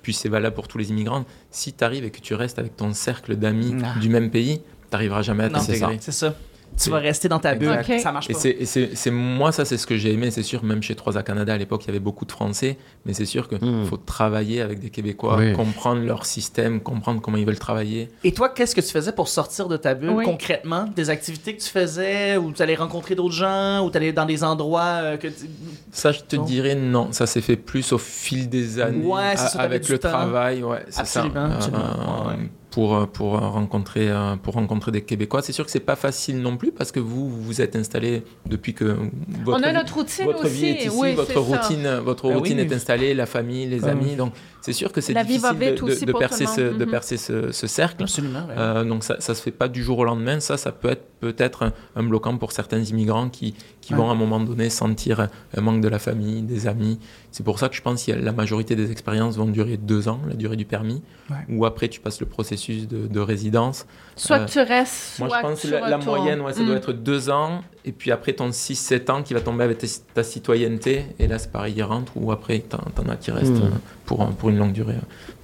[0.04, 1.26] puis c'est valable pour tous les immigrants.
[1.50, 4.00] Si tu arrives et que tu restes avec ton cercle d'amis Ah.
[4.00, 4.64] du même pays, tu
[4.94, 5.98] n'arriveras jamais à t'intégrer.
[6.00, 6.36] C'est ça.
[6.82, 7.78] Tu vas rester dans ta bulle.
[8.00, 8.34] Ça marche pas.
[8.34, 10.32] c'est- et c'est moi, ça, c'est ce que j'ai aimé.
[10.32, 12.78] C'est sûr, même chez 3 à Canada, à l'époque, il y avait beaucoup de Français.
[13.06, 13.86] Mais c'est sûr qu'il Mm.
[13.86, 15.54] faut travailler avec des Québécois, Oui.
[15.54, 18.10] comprendre leur système, comprendre comment ils veulent travailler.
[18.24, 20.26] Et toi, qu'est-ce que tu faisais pour sortir de ta bulle Oui.
[20.26, 20.86] concrètement?
[20.96, 24.26] Des activités que tu faisais, ou tu allais rencontrer d'autres gens, ou tu allais dans
[24.26, 25.50] des endroits euh, que tu...
[25.92, 26.44] Ça, je te Non?
[26.44, 27.12] dirais non.
[27.12, 30.10] Ça s'est fait plus au fil des années, Ouais, ça, avec le temps.
[30.10, 30.64] travail.
[30.64, 31.22] Ouais, c'est ça.
[31.24, 32.50] Absolument, ouais.
[32.72, 35.42] Pour, euh, pour, euh, rencontrer, euh, pour rencontrer des Québécois.
[35.42, 38.76] C'est sûr que c'est pas facile non plus parce que vous, vous êtes installé depuis
[38.76, 38.96] que
[39.44, 40.54] votre on a notre routine votre aussi.
[40.54, 41.40] vie est ici, oui, votre ça.
[41.40, 42.68] routine, votre Ben routine oui.
[42.70, 43.90] est installée, la famille, les Ouais.
[43.90, 44.16] amis.
[44.16, 45.88] Donc c'est sûr que c'est difficile de, tout
[46.20, 46.92] percer, ce, de Mhm.
[46.92, 48.04] percer ce, ce cercle.
[48.04, 48.46] Absolument.
[48.48, 48.54] ouais.
[48.56, 50.40] Euh, donc ça, ça se fait pas du jour au lendemain.
[50.40, 54.00] Ça, ça peut être peut-être un, un bloquant pour certains immigrants qui, qui Ouais.
[54.00, 55.22] vont à un moment donné sentir
[55.56, 57.00] un, manque de la famille, des amis.
[57.32, 60.20] C'est pour ça que je pense que la majorité des expériences vont durer deux ans,
[60.28, 61.02] la durée du permis,
[61.32, 61.36] Ouais.
[61.50, 63.86] ou après tu passes le processus de, de résidence.
[64.16, 66.66] Soit Euh, tu restes, soit Moi, je pense que la, moyenne, ouais, ça Mm.
[66.66, 69.88] doit être deux ans, et puis après ton 6-7 ans qui va tomber avec ta,
[70.14, 73.52] ta citoyenneté, et là c'est pareil, il rentre, ou après t'en en as qui restent
[73.54, 73.64] Mm.
[73.64, 73.70] euh,
[74.06, 74.96] pour, pour une longue durée.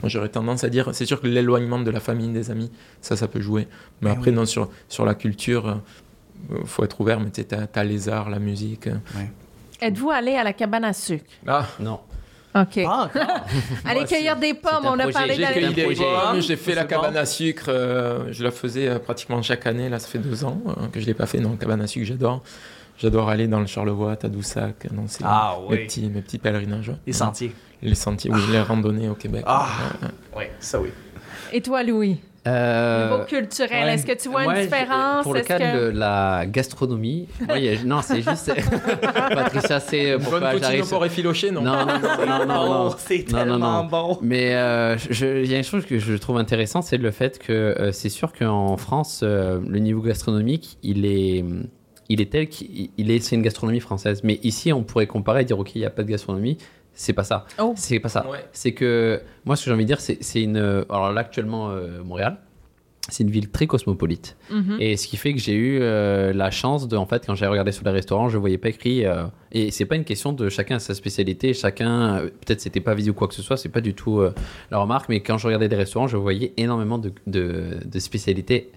[0.02, 2.70] Moi j'aurais tendance à dire, c'est sûr que l'éloignement de la famille, des amis,
[3.02, 3.68] ça, ça peut jouer.
[4.02, 4.36] Mais Ben après, oui.
[4.36, 5.68] non, sur, sur la culture,
[6.52, 8.90] euh, faut être ouvert, mais tu sais, t'as, t'as les arts, la musique.
[9.82, 11.26] Êtes-vous allé à la cabane à sucre?
[11.48, 12.00] Ah, Non.
[12.56, 12.84] OK.
[12.84, 13.22] Pas encore.
[13.86, 14.86] Allez Moi, cueillir des pommes.
[14.86, 15.12] On a projet.
[15.12, 15.52] parlé de J'ai la...
[15.52, 19.42] cueilli des pommes, j'ai fait la cabane à sucre, euh, je la faisais euh, pratiquement
[19.42, 21.82] chaque année, là ça fait deux ans euh, que je l'ai pas fait, non, cabane
[21.82, 22.42] à sucre j'adore.
[22.98, 26.94] J'adore aller dans le Charlevoix, Tadoussac, non, c'est Ah mes, petits, mes petits pèlerinages.
[27.06, 27.54] Les sentiers.
[27.82, 29.44] Les sentiers, oui, les randonnées au Québec.
[29.46, 29.68] Ah.
[30.36, 30.92] Oui, ça oui.
[31.52, 32.22] Et toi, Louis?
[32.48, 33.94] Euh, Niveau culturel, ouais.
[33.96, 35.24] est-ce que tu vois Ouais, une différence?
[35.24, 37.28] Pour le cas que- de la gastronomie,
[37.86, 38.52] non, c'est juste.
[39.34, 40.94] Patricia, c'est bonne poutine j'arrive.
[40.94, 41.62] au effiloché, non?
[41.62, 42.86] Non, non, non, non, non, non.
[42.92, 43.90] Oh, c'est Non, non, tellement non.
[43.90, 44.18] bon.
[44.22, 47.40] Mais euh, je- il y a une chose que je trouve intéressante, c'est le fait
[47.40, 51.44] que euh, c'est sûr qu'en France, euh, le niveau gastronomique, il est,
[52.10, 54.22] il est tel qu'il il est, c'est une gastronomie française.
[54.24, 56.58] Mais ici, on pourrait comparer et dire, ok, il n'y a pas de gastronomie.
[56.96, 57.46] C'est pas ça.
[57.60, 57.74] Oh.
[57.76, 58.28] C'est pas ça.
[58.28, 58.46] Ouais.
[58.52, 60.58] C'est que moi, ce que j'ai envie de dire, c'est une.
[60.58, 62.40] Alors là, actuellement, euh, Montréal,
[63.10, 64.36] c'est une ville très cosmopolite.
[64.50, 64.78] Mhm.
[64.80, 67.46] Et ce qui fait que j'ai eu euh, la chance de, en fait, quand j'ai
[67.46, 69.06] regardé sur les restaurants, je voyais pas écrit.
[69.06, 72.80] euh, et c'est pas une question de chacun a sa spécialité, chacun, euh, peut-être c'était
[72.80, 74.34] pas visé ou quoi que ce soit, c'est pas du tout euh,
[74.72, 78.72] la remarque, mais quand je regardais des restaurants, je voyais énormément de, de, de spécialités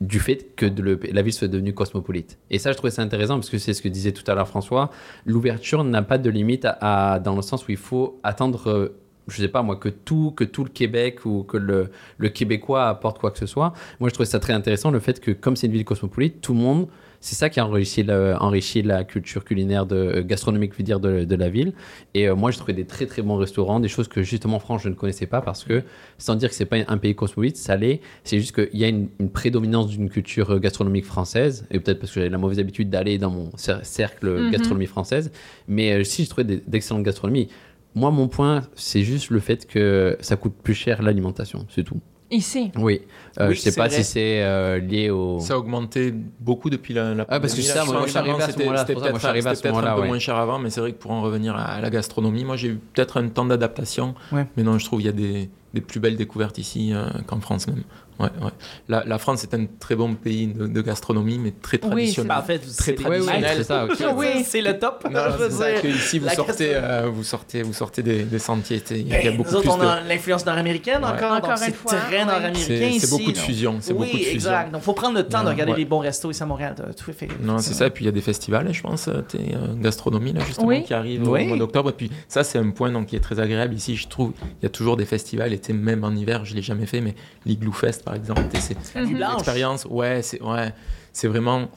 [0.00, 0.66] du fait que
[1.12, 2.38] la ville soit devenue cosmopolite.
[2.50, 4.48] Et ça, je trouvais ça intéressant parce que c'est ce que disait tout à l'heure
[4.48, 4.90] François.
[5.26, 8.88] L'ouverture n'a pas de limite dans le sens où il faut attendre, euh,
[9.28, 12.88] je sais pas moi, que tout, que tout le Québec ou que le, le Québécois
[12.88, 13.74] apporte quoi que ce soit.
[14.00, 16.54] Moi, je trouvais ça très intéressant le fait que comme c'est une ville cosmopolite, tout
[16.54, 16.88] le monde,
[17.20, 20.84] c'est ça qui a enrichi, le- enrichi la culture culinaire de, euh, gastronomique, je veux
[20.84, 21.72] dire, de, de la ville.
[22.14, 24.60] Et euh, moi, je trouvais des très très bons restaurants, des choses que justement en
[24.60, 25.82] France je ne connaissais pas parce que,
[26.18, 28.00] sans dire que c'est pas un pays cosmopolite, ça l'est.
[28.24, 32.00] C'est juste qu'il y a une, une prédominance d'une culture euh, gastronomique française, et peut-être
[32.00, 34.50] parce que j'avais la mauvaise habitude d'aller dans mon cer- cercle Mhm.
[34.50, 35.30] gastronomie française.
[35.68, 37.48] Mais euh, si je trouvais des- d'excellentes gastronomies,
[37.94, 42.00] moi, mon point, c'est juste le fait que ça coûte plus cher l'alimentation, c'est tout.
[42.30, 42.70] Ici.
[42.76, 43.02] Oui.
[43.40, 43.96] Euh, Oui, je sais c'est pas vrai.
[43.96, 45.40] si c'est euh, lié au.
[45.40, 48.42] Ça a augmenté beaucoup depuis la, la Ah, parce que ça, moi, je suis arrivé
[48.42, 50.06] à ce moment-là, C'était peut-être peut-être un moment-là, peu ouais.
[50.06, 52.68] moins cher avant, mais c'est vrai que pour en revenir à la gastronomie, moi j'ai
[52.68, 54.14] eu peut-être un temps d'adaptation.
[54.32, 54.46] Ouais.
[54.56, 57.40] Mais non, je trouve qu'il y a des, des plus belles découvertes ici euh, qu'en
[57.40, 57.82] France même.
[58.18, 58.50] Ouais, ouais.
[58.90, 62.36] La, la France est un très bon pays de, de gastronomie, mais très Oui, traditionnel.
[62.44, 63.64] Très c'est Oui, oui, traditionnel.
[63.64, 63.86] ça.
[64.14, 64.26] Oui.
[64.44, 65.06] C'est le top.
[65.10, 65.80] Non, je veux c'est ça dire.
[65.82, 68.82] que ici vous sortez, euh, vous sortez, vous sortez des, des sentiers.
[68.90, 69.88] Il y a, il y a Ben, beaucoup nous autres, plus on de.
[69.88, 71.08] a l'influence nord-américaine Ouais.
[71.12, 73.00] encore, Encore c'est très nord-américain C'est ici.
[73.00, 73.78] c'est beaucoup de fusion.
[73.80, 74.34] C'est oui, beaucoup de fusion.
[74.34, 74.70] exact.
[74.72, 75.78] Donc, faut prendre le temps de regarder ouais.
[75.78, 76.74] les bons restos ici à Montréal.
[77.02, 77.28] Tout fait.
[77.42, 77.86] Non, c'est ça.
[77.86, 80.82] Et puis il y a des festivals, je pense, euh, euh, gastronomie là justement Oui.
[80.84, 81.44] qui arrivent Oui.
[81.44, 81.88] au mois d'octobre.
[81.88, 83.96] Et puis ça, c'est un point donc qui est très agréable ici.
[83.96, 85.54] Je trouve il y a toujours des festivals.
[85.66, 87.14] Sais, même en hiver, je l'ai jamais fait, mais
[87.46, 89.34] l'Igloo Fest par exemple, c'est une Blanche.
[89.34, 89.86] expérience.
[89.88, 90.72] Ouais, c'est ouais,
[91.12, 91.68] c'est vraiment.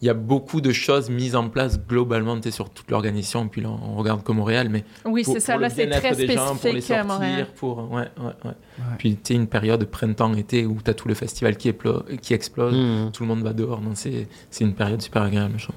[0.00, 3.48] Il y a beaucoup de choses mises en place globalement sur toute l'organisation.
[3.48, 5.54] Puis là, on regarde que Montréal, mais Oui, c'est ça.
[5.54, 7.36] pour Là, le c'est très des gens, pour les spécifique à Montréal.
[7.38, 8.52] sortir, pour ouais, ouais, ouais.
[8.98, 11.74] Puis tu une période de printemps-été où tu as tous les festivals qui,
[12.22, 12.76] qui explosent.
[12.76, 13.10] Hmm.
[13.12, 15.76] Tout le monde va dehors, donc c'est c'est une période super agréable, je trouve.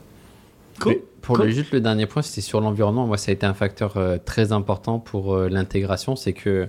[0.80, 0.96] Cool.
[1.24, 1.46] Pour Cool.
[1.48, 3.08] le, juste le dernier point, c'était sur l'environnement.
[3.08, 6.16] Moi, ça a été un facteur euh, très important pour euh, l'intégration.
[6.16, 6.68] C'est que,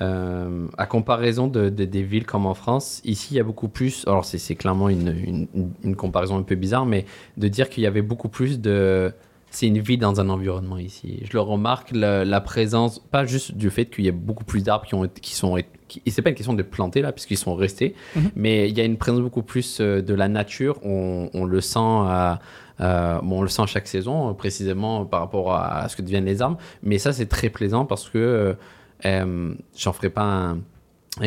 [0.00, 3.68] euh, à comparaison de, de- des villes comme en France, ici, il y a beaucoup
[3.68, 4.04] plus.
[4.06, 7.04] Alors, c'est clairement une, une- une- une comparaison un peu bizarre, mais
[7.36, 9.12] de dire qu'il y avait beaucoup plus de.
[9.50, 11.20] C'est une vie dans un environnement ici.
[11.24, 14.62] Je le remarque, la, la présence, pas juste du fait qu'il y a beaucoup plus
[14.62, 15.56] d'arbres qui, ont, qui sont.
[15.88, 18.30] Qui, c'est pas une question de planter là, puisqu'ils sont restés, Mhm.
[18.36, 20.78] mais il y a une présence beaucoup plus euh, de la nature.
[20.84, 22.40] On, on le sent à.
[22.80, 26.02] Euh, bon, on le sent chaque saison, euh, précisément par rapport à, à ce que
[26.02, 26.58] deviennent les arbres.
[26.84, 28.54] Mais ça, c'est très plaisant parce que
[29.06, 30.60] euh, j'en ferai pas un,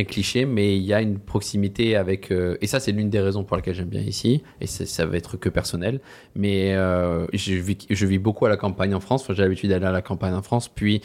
[0.06, 2.32] cliché, mais il y a une proximité avec.
[2.32, 4.42] euh, et ça, c'est l'une des raisons pour lesquelles j'aime bien ici.
[4.62, 6.00] Et ça va être que personnel.
[6.34, 9.26] Mais euh, je, vis, beaucoup à la campagne en France.
[9.30, 10.70] J'ai l'habitude d'aller à la campagne en France.
[10.70, 11.02] Puis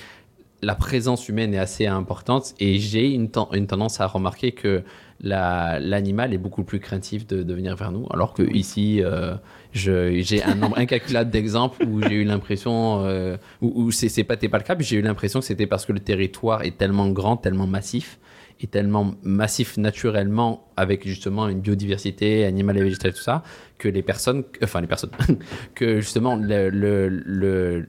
[0.62, 4.84] la présence humaine est assez importante et j'ai une tendance à remarquer que
[5.20, 9.34] la- l'animal est beaucoup plus craintif de, de venir vers nous, alors que ici, euh,
[9.72, 14.58] j'ai un nombre incalculable d'exemples où j'ai eu l'impression, euh, où, où c'est pas, pas
[14.58, 17.66] le cas, j'ai eu l'impression que c'était parce que le territoire est tellement grand, tellement
[17.66, 18.18] massif,
[18.60, 23.42] et tellement massif naturellement, avec justement une biodiversité animale et végétale, tout ça,
[23.78, 25.10] que les personnes, enfin les personnes,
[25.74, 27.86] que justement le, le, le,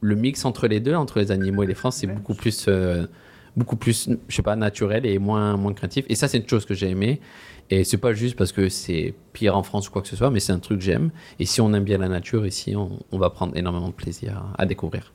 [0.00, 3.06] le mix entre les deux, entre les animaux et les France, c'est beaucoup plus, euh,
[3.56, 6.04] beaucoup plus, je sais pas, naturel et moins, moins craintif.
[6.08, 7.20] Et ça, c'est une chose que j'ai aimé.
[7.70, 10.30] Et c'est pas juste parce que c'est pire en France ou quoi que ce soit,
[10.30, 11.10] mais c'est un truc que j'aime.
[11.40, 14.36] Et si on aime bien la nature ici, on, on va prendre énormément de plaisir
[14.56, 15.12] à, à découvrir.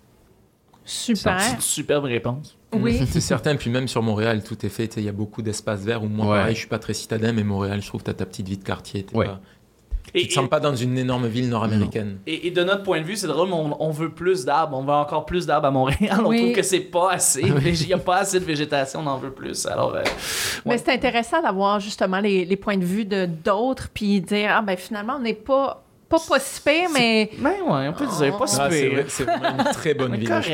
[0.83, 1.39] Super.
[1.39, 2.57] C'est une superbe réponse.
[2.73, 2.99] Oui.
[3.09, 4.95] C'est certain, puis même sur Montréal, tout est fait.
[4.97, 6.37] Il y a beaucoup d'espaces verts où moi, Ouais.
[6.39, 8.47] pareil, je suis pas très citadin, mais Montréal, je trouve que tu as ta petite
[8.49, 9.03] vie de quartier.
[9.03, 9.27] t'es Ouais.
[9.27, 9.39] pas-
[10.13, 12.19] Et, tu te sens pas dans une énorme ville nord-américaine.
[12.27, 14.77] et- et de notre point de vue, c'est drôle, mais on, on veut plus d'arbres.
[14.77, 16.19] On veut encore plus d'arbres à Montréal.
[16.25, 16.37] On Oui.
[16.41, 17.41] trouve que c'est pas assez.
[17.41, 19.65] Il n'y a pas assez de végétation, on en veut plus.
[19.65, 20.03] Alors, euh,
[20.65, 24.61] Mais c'est intéressant d'avoir justement les, les points de vue de d'autres, puis dire, ah
[24.61, 28.37] ben finalement, on n'est pas, pas pas si pire, mais ben ouais, on peut dire,
[28.37, 29.05] pas si Ah, c'est pire.
[29.07, 30.29] c'est vraiment une très bonne ville.
[30.41, 30.51] je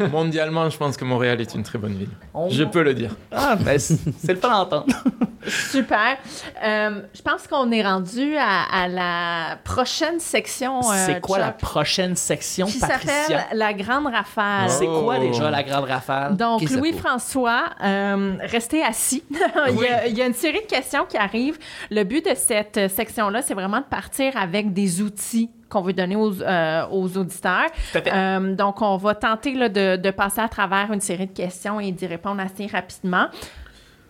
[0.00, 0.10] pense.
[0.10, 2.08] Mondialement, je pense que Montréal est une très bonne ville.
[2.34, 3.14] On- Je peux le dire.
[3.30, 4.86] Ah, ben, c'est le fun d'entendre.
[5.46, 6.16] super.
[6.62, 10.80] Euh, je pense qu'on est rendu à, à la prochaine section.
[10.80, 13.12] euh, C'est quoi la prochaine section, Qui Patricia?
[13.26, 14.70] s'appelle la Grande Rafale.
[14.70, 15.22] C'est quoi Oh.
[15.22, 16.36] déjà la grande rafale?
[16.36, 19.22] Donc, Louis-François, euh, restez assis.
[19.68, 21.58] il, y a, il y a une série de questions qui arrivent.
[21.90, 26.16] Le but de cette section-là, c'est vraiment de partir avec des outils qu'on veut donner
[26.16, 27.66] aux, euh, aux auditeurs.
[27.92, 28.12] Tout à fait.
[28.12, 31.78] Euh, donc, on va tenter là, de, de passer à travers une série de questions
[31.78, 33.26] et d'y répondre assez rapidement.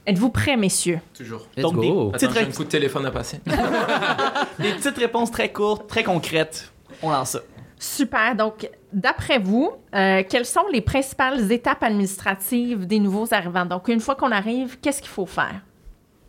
[0.07, 1.01] Êtes-vous prêts, messieurs?
[1.15, 1.47] Toujours.
[1.57, 2.11] Let's Donc, des- go!
[2.13, 3.41] Petite Attends, j'ai un ré- coup de téléphone à passer.
[4.59, 6.73] Des petites réponses très courtes, très concrètes.
[7.03, 7.41] On lance ça.
[7.79, 8.35] Super.
[8.37, 13.67] Donc, d'après vous, euh, quelles sont les principales étapes administratives des nouveaux arrivants?
[13.67, 15.61] Donc, une fois qu'on arrive, qu'est-ce qu'il faut faire?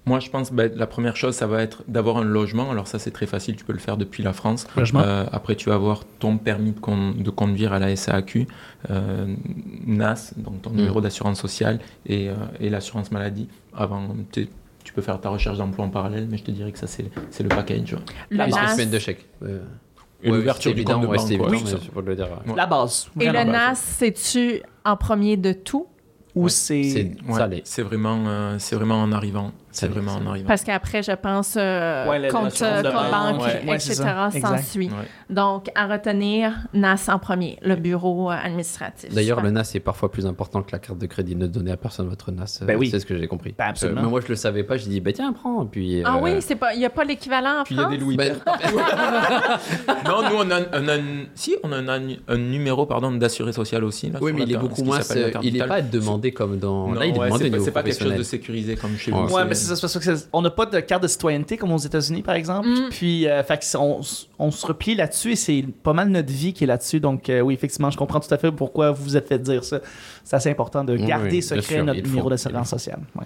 [0.07, 2.71] Moi, je pense que ben, la première chose, ça va être d'avoir un logement.
[2.71, 4.65] Alors ça, c'est très facile, tu peux le faire depuis la France.
[4.75, 5.01] Logement.
[5.01, 8.47] Euh, après, tu vas avoir ton permis de, con- de conduire à la SAQ,
[8.89, 9.35] euh,
[9.85, 10.75] NAS, donc ton Mm.
[10.75, 13.47] numéro d'assurance sociale, et, euh, et l'assurance maladie.
[13.75, 14.47] Avant, tu
[14.93, 17.49] peux faire ta recherche d'emploi en parallèle, mais je te dirais que ça, c'est le
[17.49, 17.95] package.
[18.31, 19.27] La une semaine de chèque.
[19.43, 19.59] Euh,
[20.23, 21.29] Et ouais, l'ouverture du compte de banque.
[21.31, 22.25] évident, Oui, pour le dire.
[22.47, 22.55] ouais.
[22.55, 23.07] La base.
[23.19, 23.43] Et le.
[23.43, 25.85] NAS, c'est-tu en premier de tout?
[26.33, 26.49] Ou Ouais.
[26.49, 26.83] c'est.
[26.83, 29.51] C'est Ouais, vraiment, euh, c'est vraiment en arrivant.
[29.71, 30.47] C'est vraiment en arrivant.
[30.47, 34.03] Parce qu'après, je pense, euh, Ouais, compte, euh, compte banque, ouais, ouais, etc.
[34.41, 34.87] s'ensuit.
[34.87, 35.07] Ouais.
[35.29, 39.13] Donc, à retenir, NAS en premier, le bureau euh, administratif.
[39.13, 41.35] D'ailleurs, le NAS est parfois plus important que la carte de crédit.
[41.35, 42.59] Ne donnez à personne votre NAS.
[42.63, 42.89] Ben oui.
[42.89, 43.55] C'est ce que j'ai compris.
[43.57, 44.01] Ben, absolument.
[44.01, 44.77] Euh, mais moi, je le savais pas.
[44.77, 45.65] J'ai dit, bah tiens, prends.
[45.65, 47.83] Puis, Ah oui, c'est pas, il n'y a pas l'équivalent en Puis il y a
[47.83, 47.93] France?
[47.97, 48.35] des Louis ben,
[50.05, 53.53] Non, nous, on a, un- on a un- si, on a un, numéro pardon, d'assuré
[53.53, 54.09] social aussi.
[54.09, 54.99] Là, oui, mais il est beaucoup moins.
[55.43, 56.87] Il n'est pas demandé comme dans.
[56.89, 58.75] Non, Là, il est ouais, demandé c'est pas, niveau c'est pas quelque chose de sécurisé
[58.75, 59.27] comme chez vous.
[59.61, 62.35] Ça, c'est parce que on n'a pas de carte de citoyenneté comme aux États-Unis, par
[62.35, 62.67] exemple.
[62.67, 62.89] Mm.
[62.89, 66.63] Puis, euh, fait que on, se replie là-dessus et c'est pas mal notre vie qui
[66.63, 66.99] est là-dessus.
[66.99, 69.63] Donc, euh, oui, effectivement, je comprends tout à fait pourquoi vous vous êtes fait dire
[69.63, 69.79] ça.
[70.23, 72.99] C'est assez important de garder oui, secret sûr, notre numéro d'assurance sociale.
[73.15, 73.25] Ouais.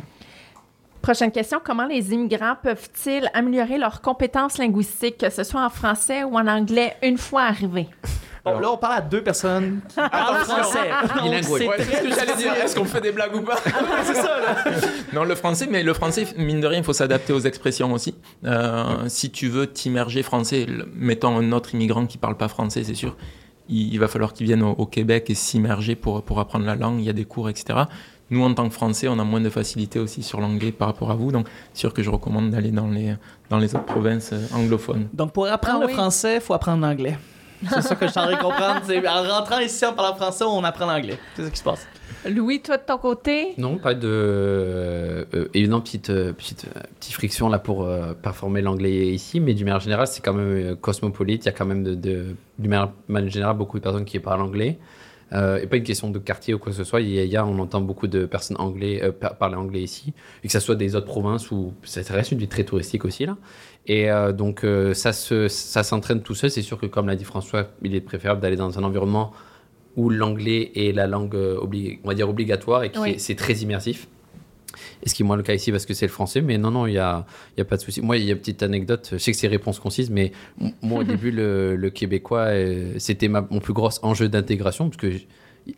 [1.02, 1.60] Prochaine question.
[1.64, 6.48] Comment les immigrants peuvent-ils améliorer leurs compétences linguistiques, que ce soit en français ou en
[6.48, 7.88] anglais, une fois arrivés?
[8.46, 10.80] Bon, Alors- là, on parle à deux personnes qui parlent français.
[11.42, 12.54] C'est Ouais, très ce que j'allais dire.
[12.54, 13.56] Est-ce qu'on fait des blagues ou pas?
[14.04, 14.56] C'est ça, là.
[15.14, 18.14] Non, le français, mais le français, mine de rien, il faut s'adapter aux expressions aussi.
[18.46, 22.94] Euh, si tu veux t'immerger français, mettons un autre immigrant qui parle pas français, c'est
[22.94, 23.16] sûr,
[23.68, 26.76] il, il va falloir qu'il vienne au, au Québec et s'immerger pour, pour apprendre la
[26.76, 27.00] langue.
[27.00, 27.80] Il y a des cours, etc.
[28.30, 31.10] Nous, en tant que Français, on a moins de facilité aussi sur l'anglais par rapport
[31.12, 31.32] à vous.
[31.32, 33.16] Donc, c'est sûr que je recommande d'aller dans les,
[33.50, 35.08] dans les autres provinces euh, anglophones.
[35.14, 37.18] Donc, pour apprendre Ah le français, il faut apprendre l'anglais.
[37.70, 38.82] C'est ça que je t'en comprendre.
[38.86, 41.18] C'est en rentrant ici en parlant français, on apprend l'anglais.
[41.36, 41.88] C'est ça qui se passe.
[42.30, 43.54] Louis, toi, de ton côté?
[43.58, 44.08] Non, pas de.
[44.08, 49.40] Euh, euh, évidemment, petite, euh, petite, euh, petite friction là pour euh, performer l'anglais ici,
[49.40, 51.44] mais d'une manière générale, c'est quand même cosmopolite.
[51.44, 54.42] Il y a quand même de, de, d'une manière générale beaucoup de personnes qui parlent
[54.42, 54.78] anglais.
[55.34, 57.02] Euh, et pas une question de quartier ou quoi que ce soit.
[57.02, 59.56] Il y a, il y a- on entend beaucoup de personnes anglais, euh, par- parler
[59.56, 62.64] anglais ici, et que ce soit des autres provinces où ça reste une vie très
[62.64, 63.36] touristique aussi là.
[63.88, 66.50] Et euh, donc euh, ça se, ça s'entraîne tout seul.
[66.50, 69.32] C'est sûr que comme l'a dit François, il est préférable d'aller dans un environnement
[69.96, 71.60] où l'anglais est la langue, euh,
[72.04, 73.10] on va dire obligatoire, et qui Oui.
[73.12, 74.08] est- c'est très immersif.
[75.04, 76.70] Et ce qui est moins le cas ici parce que c'est le français, mais non,
[76.72, 77.26] non, il n'y a,
[77.58, 78.02] y a pas de souci.
[78.02, 80.32] Moi, il y a une petite anecdote, je sais que c'est réponse concise, mais
[80.82, 85.12] moi, au début, le, le québécois, euh, c'était mon plus gros enjeu d'intégration, parce que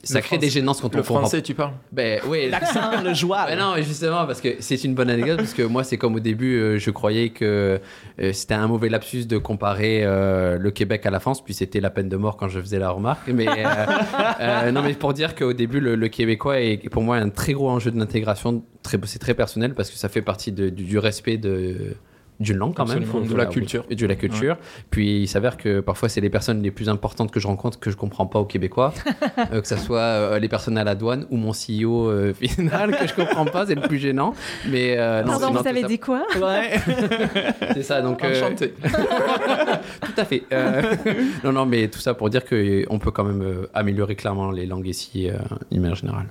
[0.04, 1.20] ça Le crée des gênances quand on Le comprend.
[1.20, 3.48] français, tu parles Ben, oui, L'accent, le joual.
[3.50, 6.16] ben non, mais justement, parce que c'est une bonne anecdote, parce que moi, c'est comme
[6.16, 7.80] au début, euh, je croyais que
[8.20, 11.80] euh, c'était un mauvais lapsus de comparer euh, le Québec à la France, puis c'était
[11.80, 13.28] la peine de mort quand je faisais la remarque.
[13.30, 13.52] Mais euh,
[14.42, 17.54] euh, non, mais pour dire qu'au début, le, le Québécois est pour moi un très
[17.54, 18.64] gros enjeu de l'intégration.
[18.84, 21.96] Très, c'est très personnel parce que ça fait partie de- du, du respect de
[22.40, 23.84] d'une langue quand même, faut- de la culture.
[23.90, 24.58] et de la culture.
[24.92, 27.90] Puis il s'avère que parfois c'est les personnes les plus importantes que je rencontre que
[27.90, 28.94] je comprends pas au Québécois,
[29.54, 32.96] Euh, que ce soit euh, les personnes à la douane ou mon CEO euh, final
[32.98, 34.34] que je comprends pas, c'est le plus gênant.
[34.70, 36.24] Mais euh, non, Pardon, sinon, vous avez ça- dit quoi?
[36.40, 36.74] Ouais.
[37.74, 38.74] c'est ça, donc euh, Enchanté.
[40.02, 40.44] tout à fait.
[40.52, 40.96] Euh,
[41.44, 44.66] non, non, mais tout ça pour dire qu'on peut quand même euh, améliorer clairement les
[44.66, 45.34] langues ici, euh,
[45.72, 46.28] d'une manière générale.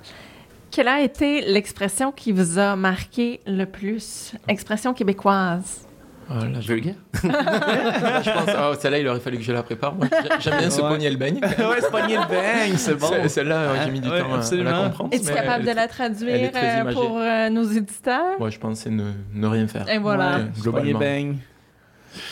[0.71, 4.33] Quelle a été l'expression qui vous a marqué le plus?
[4.47, 5.86] Expression québécoise.
[6.53, 6.67] Là, je...
[6.67, 9.95] Vulgaire je pense, ah, celle-là, il aurait fallu que je la prépare.
[9.95, 10.07] moi.
[10.39, 10.89] J'aime bien se Ouais.
[10.89, 11.35] pogner le beigne.
[11.41, 11.49] ouais,
[11.79, 13.07] c'est pogner le beigne, c'est bon.
[13.23, 15.09] Ce- Celle-là, j'ai mis du Ouais, temps à- à la comprendre.
[15.13, 18.37] Es-tu capable de la traduire euh, pour euh, nos éditeurs?
[18.39, 19.87] Moi, je pense que c'est ne, ne rien faire.
[19.89, 20.37] Et voilà.
[20.37, 20.99] Ouais, globalement.
[20.99, 21.37] beigne.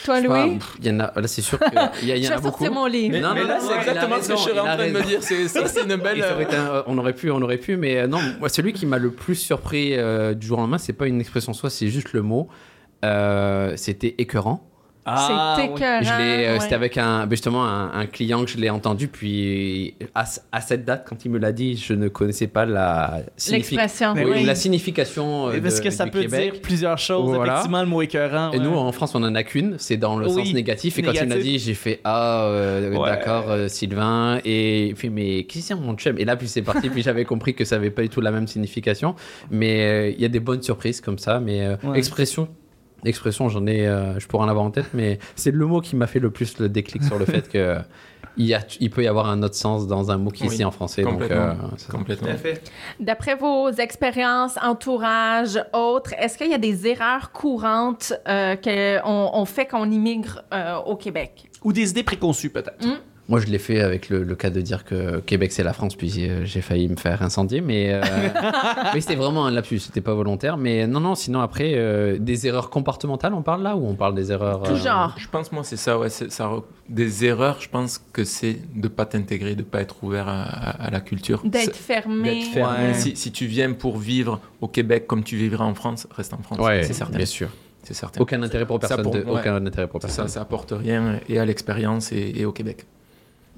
[0.04, 0.58] Toi, Louis?
[0.80, 1.74] Il y en a, là, c'est sûr qu'il
[2.08, 2.64] y, a- il y Je en a beaucoup.
[2.64, 3.12] sortir mon livre.
[3.14, 5.04] Mais, Non, mais non, là, c'est exactement ce que je serais en train de me
[5.04, 5.20] dire.
[5.22, 6.24] C'est ça, c'est une belle.
[6.24, 8.98] Aurait euh, un- on aurait pu, on aurait pu, mais non, moi, celui qui m'a
[8.98, 12.14] le plus surpris euh, du jour au lendemain, c'est pas une expression soit, c'est juste
[12.14, 12.48] le mot.
[13.04, 14.62] Euh, c'était écœurant.
[15.08, 15.70] Ah, oui.
[15.84, 16.60] euh, ouais.
[16.60, 20.62] C'était avec un, justement un, un client que je l'ai entendu, puis à, ce- à
[20.62, 23.78] cette date, quand il me l'a dit, je ne connaissais pas la, signifi-
[24.16, 24.44] oui, oui.
[24.46, 26.54] la signification euh, Et Parce de- que ça peut Québec.
[26.54, 27.36] dire plusieurs choses.
[27.36, 27.54] Voilà.
[27.54, 28.52] Effectivement, le mot écœurant.
[28.54, 30.98] Et nous, en France, on en a qu'une, c'est dans le Oui, sens négatif.
[30.98, 33.08] Et quand il me l'a dit, j'ai fait Ah, euh, Ouais.
[33.08, 34.40] d'accord, euh, Sylvain.
[34.44, 36.90] Et puis, mais qui c'est mon chum Et là, puis c'est parti.
[36.90, 39.14] puis j'avais compris que ça n'avait pas du tout la même signification.
[39.52, 41.40] Mais euh, il y a des bonnes surprises comme ça.
[41.40, 42.00] Mais euh, Ouais.
[42.00, 42.48] expression.
[43.06, 45.96] Expression, j'en ai, euh, je pourrais en avoir en tête, mais c'est le mot qui
[45.96, 47.78] m'a fait le plus le déclic sur le fait que
[48.38, 50.48] il, y a, il peut y avoir un autre sens dans un mot qui est
[50.48, 51.04] Oui, ici en français.
[51.04, 51.22] Donc,
[51.90, 52.28] complètement.
[52.30, 52.62] euh, à fait.
[53.00, 59.46] D'après vos expériences, entourage, autres, est-ce qu'il y a des erreurs courantes euh, qu'on on
[59.46, 61.50] fait quand on immigre euh, au Québec?
[61.64, 62.86] Ou des idées préconçues, peut-être.
[63.28, 65.96] Moi, je l'ai fait avec le, le cas de dire que Québec, c'est la France,
[65.96, 68.02] puis euh, j'ai failli me faire incendier, mais, euh,
[68.94, 70.58] mais c'était vraiment un lapsus, c'était pas volontaire.
[70.58, 74.14] Mais non, non, sinon après, euh, des erreurs comportementales, on parle là, ou on parle
[74.14, 74.62] des erreurs...
[74.64, 75.16] Tout euh, genre.
[75.18, 76.10] Je pense, moi, c'est ça, ouais.
[76.10, 76.52] ça
[76.88, 80.86] des erreurs, je pense que c'est de pas t'intégrer, de pas être ouvert à, à-
[80.86, 81.42] à la culture.
[81.44, 82.42] D'être fermé.
[82.42, 82.88] d'être fermé.
[82.90, 82.94] Ouais.
[82.94, 86.44] Si, si tu viens pour vivre au Québec comme tu vivrais en France, reste en
[86.44, 86.60] France.
[86.60, 87.18] Ouais, c'est certain.
[87.18, 87.50] bien sûr.
[87.82, 88.22] C'est certain.
[88.22, 89.04] Aucun intérêt pour Ça personne.
[89.04, 89.40] pour- de- ouais.
[89.42, 90.28] Aucun intérêt pour Ça, personne.
[90.28, 92.86] ça apporte rien et à l'expérience et, et au Québec.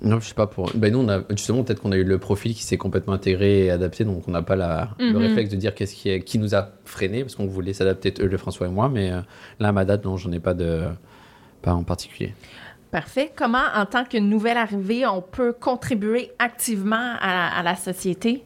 [0.01, 0.71] Non, je sais pas pour.
[0.75, 3.65] Ben nous, on a justement peut-être qu'on a eu le profil qui s'est complètement intégré
[3.65, 4.89] et adapté, donc on n'a pas la...
[4.99, 5.17] le Mhm.
[5.17, 6.21] réflexe de dire qu'est-ce qui, est...
[6.21, 9.21] qui nous a freiné, parce qu'on voulait s'adapter, eux, le François et moi, mais euh,
[9.59, 10.83] là, à ma date, non, j'en ai pas de.
[11.63, 12.35] Pas en particulier.
[12.91, 13.31] Parfait.
[13.35, 18.43] Comment, en tant que nouvelle arrivée, on peut contribuer activement à, à la société?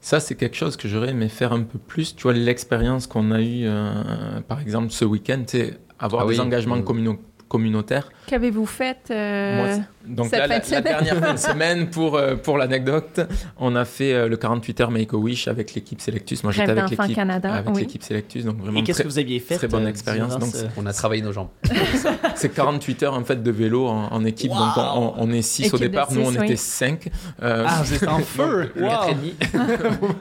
[0.00, 2.14] Ça, c'est quelque chose que j'aurais aimé faire un peu plus.
[2.14, 6.34] Tu vois, l'expérience qu'on a eue, euh, par exemple, ce week-end, sais, avoir Ah des
[6.34, 6.40] oui.
[6.40, 6.84] engagements Mm.
[6.84, 7.18] communo-
[7.48, 8.10] communautaires.
[8.26, 8.98] Qu'avez-vous fait?
[9.10, 10.82] euh, Moi, donc cette là, fin la, de la semaine.
[10.82, 13.20] dernière fin de semaine, pour, euh, pour l'anecdote,
[13.58, 16.42] on a fait euh, le 48 heures Make-A-Wish avec l'équipe Selectus.
[16.44, 17.80] Moi, j'étais avec l'équipe Canada, avec oui.
[17.82, 19.56] l'équipe Selectus, donc vraiment Et qu'est-ce très- que vous aviez fait?
[19.56, 21.48] très bonne euh, expérience, donc On a travaillé nos jambes.
[22.34, 24.50] c'est 48 heures en fait de vélo en, en équipe.
[24.52, 26.44] Donc on, est 6 au départ, nous on oui.
[26.44, 27.08] était 5.
[27.42, 28.70] Euh, Ah, vous êtes en feu!
[28.76, 28.88] donc, Wow.
[28.90, 29.34] 4 et demi.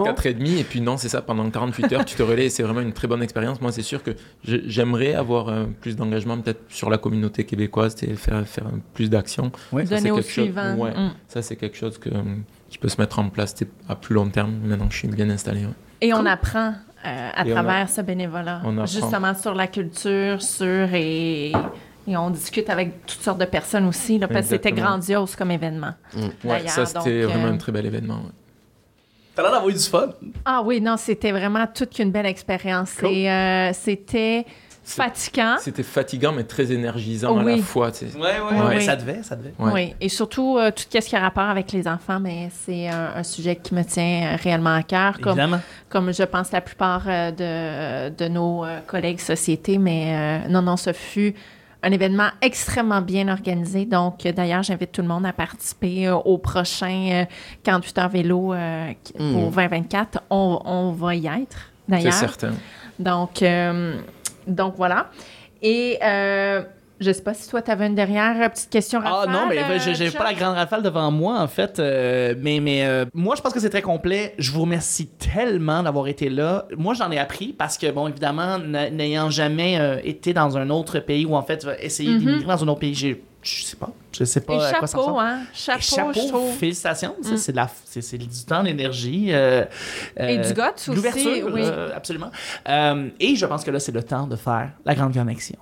[0.03, 2.49] 4 et demi et puis non c'est ça pendant 48 heures tu te relais et
[2.49, 4.11] c'est vraiment une très bonne expérience moi c'est sûr que
[4.43, 9.09] j'aimerais avoir euh, plus d'engagement peut-être sur la communauté québécoise et faire, faire euh, plus
[9.09, 9.83] d'actions Ouais.
[9.83, 10.75] Donner c'est au quelque chose- suivant.
[10.75, 10.91] ouais.
[10.91, 11.11] Mm.
[11.27, 12.21] ça c'est quelque chose que, euh,
[12.69, 13.55] qui peut se mettre en place
[13.89, 15.71] à plus long terme maintenant que je suis bien installé ouais.
[16.01, 16.73] Et on apprend
[17.05, 18.85] euh, à Et travers ce bénévolat, on apprend.
[18.85, 21.51] justement sur la culture, sur et,
[22.07, 25.51] et on discute avec toutes sortes de personnes aussi, là, parce que c'était grandiose comme
[25.51, 25.93] événement.
[26.15, 28.31] Ouais, D'ailleurs, ça c'était vraiment euh, un très bel événement ouais.
[29.35, 30.09] T'as l'air d'avoir eu du fun.
[30.45, 32.93] Ah oui, non, c'était vraiment toute qu'une belle expérience.
[32.99, 33.09] Cool.
[33.09, 34.45] Et euh, c'était
[34.95, 35.55] fatigant.
[35.59, 37.57] c'était fatigant mais très énergisant à Oui.
[37.57, 38.17] la fois tu sais.
[38.17, 38.67] Ouais, ouais, Ouais, ouais.
[38.75, 38.81] ouais.
[38.81, 39.53] Ça devait, ça devait.
[39.59, 39.71] Ouais.
[39.73, 43.13] Oui, et surtout euh, tout ce qui a rapport avec les enfants, mais c'est un,
[43.15, 45.59] un sujet qui me tient euh, réellement à cœur, comme, Évidemment.
[45.89, 47.31] comme je pense la plupart euh,
[48.09, 49.77] de, de nos euh, collègues société.
[49.77, 51.33] Mais euh, non, non, ce fut
[51.83, 53.85] un événement extrêmement bien organisé.
[53.85, 57.25] Donc, d'ailleurs, j'invite tout le monde à participer euh, au prochain euh,
[57.63, 59.33] 48 heures vélo euh, qui- Mm.
[59.33, 60.21] pour 2024.
[60.29, 61.35] On, on va y être,
[61.87, 62.13] c'est d'ailleurs.
[62.13, 62.51] certain
[62.99, 63.99] Donc, euh,
[64.47, 65.07] donc voilà.
[65.61, 66.61] Et euh,
[66.99, 68.99] je sais pas si toi, tu avais une dernière euh, petite question.
[69.03, 70.17] Ah Raphaël, non, mais euh, ben, j'ai j'ai Chuck?
[70.17, 71.79] pas la grande rafale devant moi, en fait.
[71.79, 74.33] euh, mais mais euh, moi, je pense que c'est très complet.
[74.37, 76.65] Je vous remercie tellement d'avoir été là.
[76.77, 80.69] Moi, j'en ai appris parce que, bon, évidemment, n'a- n'ayant jamais euh, été dans un
[80.69, 82.17] autre pays ou en fait essayer Mhm.
[82.19, 83.89] d'immigrer dans un autre pays, j'ai- je sais pas.
[84.17, 85.19] Je sais pas Et à quoi ça chapeau, ressemble.
[85.19, 85.39] hein?
[85.43, 86.53] Et Chapeau, chapeau, je trouve.
[86.57, 87.15] félicitations.
[87.21, 87.37] Ça, Mm.
[87.37, 89.27] c'est de la, c'est, c'est du temps, l'énergie.
[89.31, 89.63] euh,
[90.17, 91.61] Et euh, du guts aussi, L'ouverture, oui.
[91.63, 92.31] euh, absolument.
[92.67, 95.57] Euh, et je pense que là, c'est le temps de faire la grande connexion.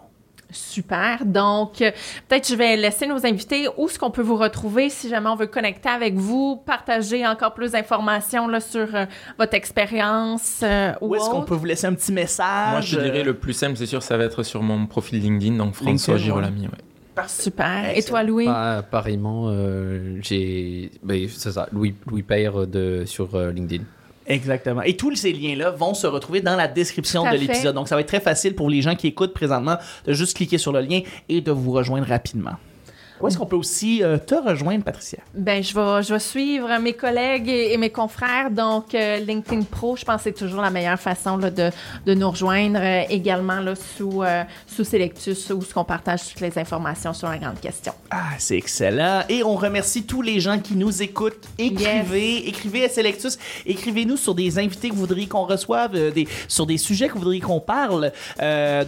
[0.52, 1.26] Super.
[1.26, 5.28] Donc, peut-être je vais laisser nos invités où est-ce qu'on peut vous retrouver si jamais
[5.28, 9.06] on veut connecter avec vous, partager encore plus d'informations là, sur euh,
[9.38, 10.62] votre expérience.
[10.64, 12.72] euh, Où ou est-ce qu'on peut vous laisser un petit message?
[12.72, 15.58] moi je dirais le plus simple c'est sûr ça va être sur mon profil LinkedIn
[15.58, 16.70] donc François LinkedIn, Girolami ouais.
[17.28, 17.98] Super.
[17.98, 18.46] Et toi, Louis?
[18.46, 20.92] Pa- pareillement, euh, j'ai.
[21.04, 23.84] ben, c'est ça, Louis, Louis Payre de, sur euh, LinkedIn.
[24.28, 24.82] Exactement.
[24.82, 27.76] Et tous ces liens-là vont se retrouver dans la description de l'épisode.
[27.76, 30.58] Donc, ça va être très facile pour les gens qui écoutent présentement de juste cliquer
[30.58, 32.54] sur le lien et de vous rejoindre rapidement.
[33.22, 35.20] Où est-ce qu'on peut aussi euh, te rejoindre, Patricia?
[35.34, 38.52] Ben, je vais, je vais suivre mes collègues et, et mes confrères.
[38.52, 41.70] Donc, euh, LinkedIn Pro, je pense que c'est toujours la meilleure façon là, de,
[42.06, 42.80] de nous rejoindre.
[42.82, 44.24] Euh, également là, sous,
[44.68, 47.94] sous Selectus, où ce qu'on partage toutes les informations sur la grande question.
[48.12, 49.22] Ah, c'est excellent.
[49.30, 51.48] Et on remercie tous les gens qui nous écoutent.
[51.58, 53.38] Écrivez, écrivez à Selectus.
[53.66, 57.20] Écrivez-nous sur des invités que vous voudriez qu'on reçoive, des, sur des sujets que vous
[57.20, 58.12] voudriez qu'on parle.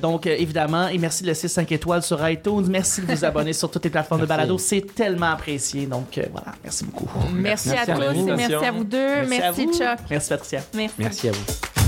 [0.02, 2.66] Donc, évidemment, et merci de laisser 5 étoiles sur iTunes.
[2.70, 4.38] Merci de vous abonner sur toutes les plateformes de Merci.
[4.38, 4.58] balado.
[4.58, 5.86] C'est tellement apprécié.
[5.86, 6.54] Donc, euh, voilà.
[6.64, 7.08] Merci beaucoup.
[7.34, 8.26] Merci, Merci à à tous et vous.
[8.26, 9.26] merci à vous deux.
[9.28, 9.74] Merci, à vous.
[9.74, 10.00] Chuck.
[10.10, 10.62] Merci, Patricia.
[10.74, 10.96] Merci.
[11.00, 11.87] Merci à vous.